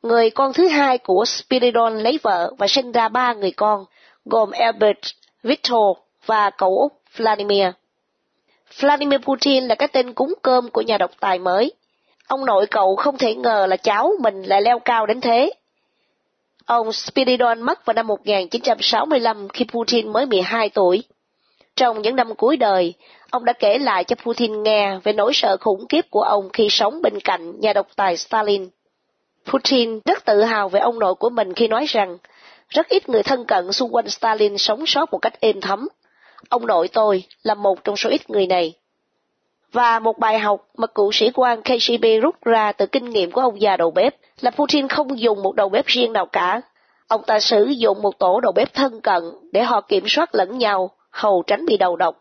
Người 0.02 0.30
con 0.30 0.54
thứ 0.54 0.67
hai 0.67 0.97
của 0.97 1.25
Spiridon 1.25 1.99
lấy 1.99 2.19
vợ 2.23 2.54
và 2.58 2.67
sinh 2.67 2.91
ra 2.91 3.10
ba 3.10 3.34
người 3.34 3.52
con, 3.52 3.86
gồm 4.25 4.52
Albert, 4.52 4.99
Victor 5.43 5.97
và 6.25 6.49
cậu 6.49 6.78
út 6.78 6.91
Vladimir. 7.15 7.67
Vladimir 8.77 9.19
Putin 9.19 9.63
là 9.63 9.75
cái 9.75 9.88
tên 9.88 10.13
cúng 10.13 10.34
cơm 10.41 10.69
của 10.69 10.82
nhà 10.82 10.97
độc 10.97 11.12
tài 11.19 11.39
mới. 11.39 11.71
Ông 12.27 12.45
nội 12.45 12.65
cậu 12.65 12.95
không 12.95 13.17
thể 13.17 13.36
ngờ 13.36 13.65
là 13.69 13.77
cháu 13.77 14.12
mình 14.19 14.43
lại 14.43 14.62
leo 14.62 14.79
cao 14.79 15.05
đến 15.05 15.21
thế. 15.21 15.53
Ông 16.65 16.93
Spiridon 16.93 17.62
mất 17.62 17.86
vào 17.86 17.93
năm 17.93 18.08
1965 18.08 19.47
khi 19.49 19.65
Putin 19.65 20.13
mới 20.13 20.25
12 20.25 20.69
tuổi. 20.69 21.03
Trong 21.75 22.01
những 22.01 22.15
năm 22.15 22.36
cuối 22.36 22.58
đời, 22.58 22.93
ông 23.29 23.45
đã 23.45 23.53
kể 23.53 23.77
lại 23.77 24.03
cho 24.03 24.15
Putin 24.23 24.63
nghe 24.63 24.99
về 25.03 25.13
nỗi 25.13 25.32
sợ 25.34 25.58
khủng 25.60 25.88
khiếp 25.89 26.05
của 26.10 26.21
ông 26.21 26.49
khi 26.53 26.67
sống 26.69 27.01
bên 27.01 27.19
cạnh 27.19 27.60
nhà 27.60 27.73
độc 27.73 27.88
tài 27.95 28.17
Stalin. 28.17 28.69
Putin 29.45 29.99
rất 30.05 30.25
tự 30.25 30.41
hào 30.41 30.69
về 30.69 30.79
ông 30.79 30.99
nội 30.99 31.15
của 31.15 31.29
mình 31.29 31.53
khi 31.53 31.67
nói 31.67 31.86
rằng 31.86 32.17
rất 32.69 32.88
ít 32.88 33.10
người 33.10 33.23
thân 33.23 33.45
cận 33.45 33.71
xung 33.71 33.95
quanh 33.95 34.10
Stalin 34.10 34.58
sống 34.58 34.86
sót 34.86 35.12
một 35.12 35.17
cách 35.17 35.39
êm 35.39 35.62
thấm. 35.62 35.88
Ông 36.49 36.67
nội 36.67 36.88
tôi 36.88 37.23
là 37.43 37.54
một 37.54 37.84
trong 37.84 37.97
số 37.97 38.10
ít 38.10 38.30
người 38.30 38.47
này. 38.47 38.73
Và 39.71 39.99
một 39.99 40.19
bài 40.19 40.39
học 40.39 40.67
mà 40.78 40.88
cựu 40.88 41.12
sĩ 41.12 41.32
quan 41.34 41.62
KGB 41.62 42.06
rút 42.21 42.36
ra 42.45 42.71
từ 42.71 42.86
kinh 42.86 43.10
nghiệm 43.10 43.32
của 43.32 43.41
ông 43.41 43.62
già 43.62 43.78
đầu 43.78 43.91
bếp 43.91 44.15
là 44.41 44.52
Putin 44.52 44.88
không 44.88 45.19
dùng 45.19 45.43
một 45.43 45.56
đầu 45.56 45.69
bếp 45.69 45.86
riêng 45.86 46.13
nào 46.13 46.25
cả. 46.25 46.62
Ông 47.08 47.23
ta 47.28 47.39
sử 47.39 47.65
dụng 47.65 48.02
một 48.02 48.19
tổ 48.19 48.39
đầu 48.39 48.52
bếp 48.52 48.73
thân 48.73 49.02
cận 49.02 49.23
để 49.52 49.63
họ 49.63 49.82
kiểm 49.82 50.04
soát 50.08 50.36
lẫn 50.36 50.58
nhau, 50.58 50.91
hầu 51.10 51.43
tránh 51.47 51.65
bị 51.65 51.78
đầu 51.78 51.95
độc. 51.95 52.19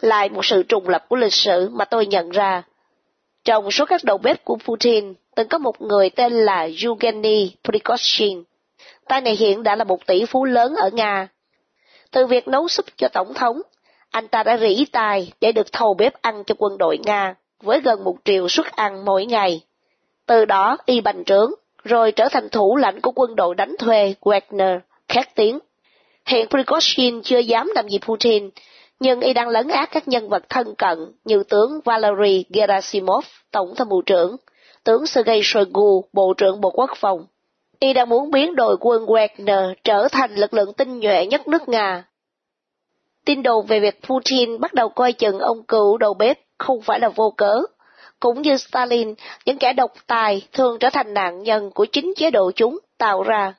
Lại 0.00 0.28
một 0.28 0.44
sự 0.44 0.62
trùng 0.62 0.88
lập 0.88 1.08
của 1.08 1.16
lịch 1.16 1.32
sử 1.32 1.68
mà 1.72 1.84
tôi 1.84 2.06
nhận 2.06 2.30
ra. 2.30 2.62
Trong 3.44 3.70
số 3.70 3.84
các 3.84 4.04
đầu 4.04 4.18
bếp 4.18 4.44
của 4.44 4.56
Putin, 4.64 5.14
từng 5.36 5.48
có 5.48 5.58
một 5.58 5.80
người 5.80 6.10
tên 6.10 6.32
là 6.32 6.68
Yevgeny 6.82 7.52
Prigozhin. 7.64 8.42
Tay 9.08 9.20
này 9.20 9.36
hiện 9.36 9.62
đã 9.62 9.76
là 9.76 9.84
một 9.84 10.06
tỷ 10.06 10.24
phú 10.24 10.44
lớn 10.44 10.74
ở 10.74 10.90
Nga. 10.92 11.28
Từ 12.10 12.26
việc 12.26 12.48
nấu 12.48 12.68
súp 12.68 12.86
cho 12.96 13.08
Tổng 13.08 13.34
thống, 13.34 13.60
anh 14.10 14.28
ta 14.28 14.42
đã 14.42 14.56
rỉ 14.56 14.84
tài 14.92 15.32
để 15.40 15.52
được 15.52 15.72
thầu 15.72 15.94
bếp 15.94 16.22
ăn 16.22 16.44
cho 16.44 16.54
quân 16.58 16.78
đội 16.78 16.98
Nga, 16.98 17.34
với 17.62 17.80
gần 17.80 18.04
một 18.04 18.16
triệu 18.24 18.48
suất 18.48 18.66
ăn 18.66 19.04
mỗi 19.04 19.26
ngày. 19.26 19.60
Từ 20.26 20.44
đó 20.44 20.76
y 20.86 21.00
bành 21.00 21.24
trướng, 21.24 21.50
rồi 21.84 22.12
trở 22.12 22.28
thành 22.28 22.48
thủ 22.48 22.76
lãnh 22.76 23.00
của 23.00 23.10
quân 23.14 23.36
đội 23.36 23.54
đánh 23.54 23.74
thuê 23.78 24.14
Wagner, 24.20 24.78
khét 25.08 25.34
tiếng. 25.34 25.58
Hiện 26.26 26.46
Prigozhin 26.46 27.22
chưa 27.22 27.38
dám 27.38 27.70
làm 27.74 27.88
gì 27.88 27.98
Putin, 27.98 28.50
nhưng 29.00 29.20
y 29.20 29.32
đang 29.32 29.48
lấn 29.48 29.68
át 29.68 29.90
các 29.92 30.08
nhân 30.08 30.28
vật 30.28 30.48
thân 30.48 30.74
cận 30.74 30.98
như 31.24 31.42
tướng 31.42 31.80
Valery 31.84 32.44
Gerasimov, 32.50 33.24
tổng 33.50 33.74
tham 33.76 33.88
mưu 33.88 34.02
trưởng, 34.02 34.36
tướng 34.84 35.06
Sergei 35.06 35.40
Shoigu, 35.42 36.04
bộ 36.12 36.34
trưởng 36.36 36.60
Bộ 36.60 36.70
Quốc 36.70 36.90
phòng. 36.96 37.26
Y 37.80 37.92
đang 37.92 38.08
muốn 38.08 38.30
biến 38.30 38.56
đội 38.56 38.76
quân 38.80 39.06
Wagner 39.06 39.74
trở 39.84 40.08
thành 40.12 40.34
lực 40.34 40.54
lượng 40.54 40.72
tinh 40.72 41.00
nhuệ 41.00 41.26
nhất 41.26 41.48
nước 41.48 41.68
Nga. 41.68 42.04
Tin 43.24 43.42
đồn 43.42 43.66
về 43.66 43.80
việc 43.80 44.00
Putin 44.06 44.60
bắt 44.60 44.74
đầu 44.74 44.88
coi 44.88 45.12
chừng 45.12 45.38
ông 45.38 45.62
cựu 45.62 45.98
đầu 45.98 46.14
bếp 46.14 46.38
không 46.58 46.80
phải 46.80 47.00
là 47.00 47.08
vô 47.08 47.34
cớ. 47.36 47.60
Cũng 48.20 48.42
như 48.42 48.56
Stalin, 48.56 49.14
những 49.44 49.58
kẻ 49.58 49.72
độc 49.72 49.92
tài 50.06 50.42
thường 50.52 50.78
trở 50.78 50.90
thành 50.90 51.14
nạn 51.14 51.42
nhân 51.42 51.70
của 51.70 51.86
chính 51.92 52.12
chế 52.16 52.30
độ 52.30 52.50
chúng 52.54 52.78
tạo 52.98 53.22
ra. 53.22 53.54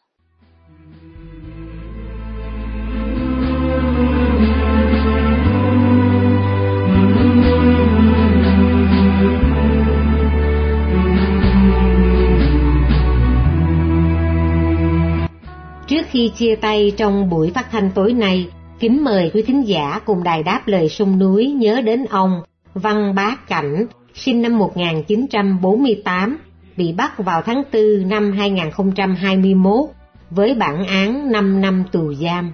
Khi 16.21 16.31
chia 16.38 16.55
tay 16.55 16.91
trong 16.97 17.29
buổi 17.29 17.51
phát 17.51 17.71
thanh 17.71 17.91
tối 17.95 18.13
nay, 18.13 18.47
kính 18.79 19.03
mời 19.03 19.31
quý 19.34 19.41
thính 19.41 19.67
giả 19.67 19.99
cùng 20.05 20.23
đài 20.23 20.43
đáp 20.43 20.62
lời 20.65 20.89
sông 20.89 21.19
núi 21.19 21.51
nhớ 21.51 21.81
đến 21.81 22.05
ông 22.10 22.41
Văn 22.73 23.15
Bá 23.15 23.36
Cảnh, 23.47 23.86
sinh 24.13 24.41
năm 24.41 24.57
1948, 24.57 26.38
bị 26.77 26.93
bắt 26.93 27.17
vào 27.17 27.41
tháng 27.41 27.63
4 27.73 28.10
năm 28.10 28.31
2021 28.31 29.89
với 30.29 30.53
bản 30.55 30.86
án 30.86 31.31
5 31.31 31.62
năm 31.62 31.84
tù 31.91 32.13
giam. 32.13 32.53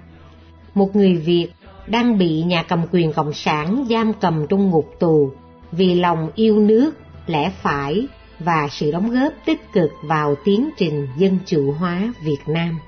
Một 0.74 0.96
người 0.96 1.14
Việt 1.16 1.48
đang 1.86 2.18
bị 2.18 2.42
nhà 2.42 2.62
cầm 2.62 2.80
quyền 2.92 3.12
Cộng 3.12 3.32
sản 3.32 3.86
giam 3.90 4.12
cầm 4.20 4.46
trong 4.48 4.70
ngục 4.70 4.94
tù 5.00 5.30
vì 5.72 5.94
lòng 5.94 6.30
yêu 6.34 6.58
nước, 6.58 6.90
lẽ 7.26 7.52
phải 7.62 8.06
và 8.38 8.68
sự 8.70 8.90
đóng 8.92 9.10
góp 9.10 9.32
tích 9.46 9.72
cực 9.72 9.90
vào 10.02 10.34
tiến 10.44 10.70
trình 10.76 11.08
dân 11.18 11.38
chủ 11.46 11.72
hóa 11.72 12.12
Việt 12.24 12.40
Nam. 12.46 12.78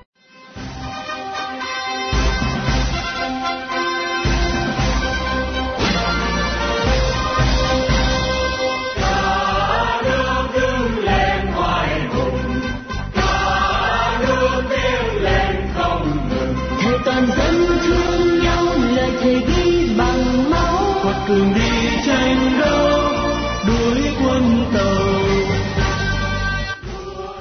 Toàn 17.11 17.27
dân 17.27 17.79
thương 17.87 18.43
nhau 18.43 18.67
lời 18.97 19.11
thề 19.21 19.41
ghi 19.49 19.95
bằng 19.99 20.51
máu 20.51 21.01
quật 21.03 21.17
cường 21.29 21.55
đi 21.55 21.89
tranh 22.07 22.59
đấu 22.61 23.01
đuổi 23.67 24.03
quân 24.25 24.65
tàu 24.75 24.97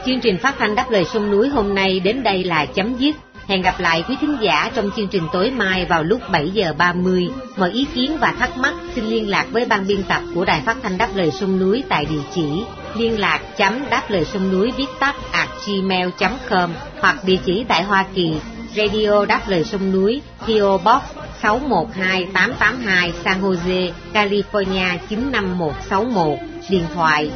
Chương 0.06 0.20
trình 0.20 0.38
phát 0.38 0.56
thanh 0.60 0.76
đáp 0.76 0.86
lời 0.90 1.06
sông 1.14 1.32
núi 1.32 1.50
hôm 1.50 1.76
nay 1.76 2.00
đến 2.00 2.24
đây 2.24 2.44
là 2.44 2.66
chấm 2.66 2.96
dứt. 2.98 3.16
Hẹn 3.48 3.62
gặp 3.62 3.80
lại 3.80 4.04
quý 4.10 4.16
thính 4.22 4.38
giả 4.42 4.72
trong 4.76 4.92
chương 4.96 5.08
trình 5.08 5.24
tối 5.34 5.52
mai 5.52 5.86
vào 5.86 6.04
lúc 6.04 6.22
7 6.32 6.50
giờ 6.50 6.74
30. 6.78 7.30
Mọi 7.58 7.72
ý 7.72 7.86
kiến 7.94 8.18
và 8.22 8.34
thắc 8.40 8.58
mắc 8.58 8.74
xin 8.96 9.06
liên 9.06 9.30
lạc 9.30 9.46
với 9.52 9.66
ban 9.66 9.88
biên 9.88 10.04
tập 10.04 10.22
của 10.36 10.46
Đài 10.46 10.62
Phát 10.62 10.78
thanh 10.84 10.98
Đáp 10.98 11.10
lời 11.16 11.32
sông 11.32 11.60
núi 11.60 11.84
tại 11.90 12.06
địa 12.06 12.22
chỉ 12.36 12.64
liên 12.96 13.20
lạc 13.20 13.40
chấm 13.58 13.90
đáp 13.90 14.04
lời 14.10 14.26
sông 14.26 14.52
núi 14.52 14.72
viết 14.78 14.88
tắt 15.00 15.16
at 15.32 15.50
gmail.com 15.68 16.70
hoặc 17.00 17.16
địa 17.26 17.38
chỉ 17.46 17.66
tại 17.68 17.84
Hoa 17.84 18.06
Kỳ 18.14 18.36
Radio 18.80 19.26
Đáp 19.26 19.42
Lời 19.48 19.64
Sông 19.64 19.92
Núi, 19.92 20.22
PO 20.40 20.78
Box 20.78 21.02
612882 21.42 23.14
San 23.24 23.42
Jose, 23.42 23.92
California 24.14 24.98
95161, 25.10 26.40
điện 26.70 26.84
thoại 26.94 27.32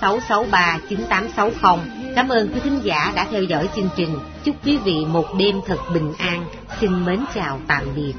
408-663-9860. 0.00 1.78
Cảm 2.16 2.28
ơn 2.28 2.48
quý 2.48 2.60
thính 2.64 2.80
giả 2.82 3.12
đã 3.16 3.26
theo 3.30 3.42
dõi 3.42 3.68
chương 3.76 3.88
trình. 3.96 4.18
Chúc 4.44 4.56
quý 4.64 4.76
vị 4.76 5.04
một 5.08 5.26
đêm 5.38 5.60
thật 5.66 5.78
bình 5.94 6.12
an. 6.18 6.44
Xin 6.80 7.04
mến 7.04 7.20
chào 7.34 7.60
tạm 7.66 7.84
biệt. 7.96 8.12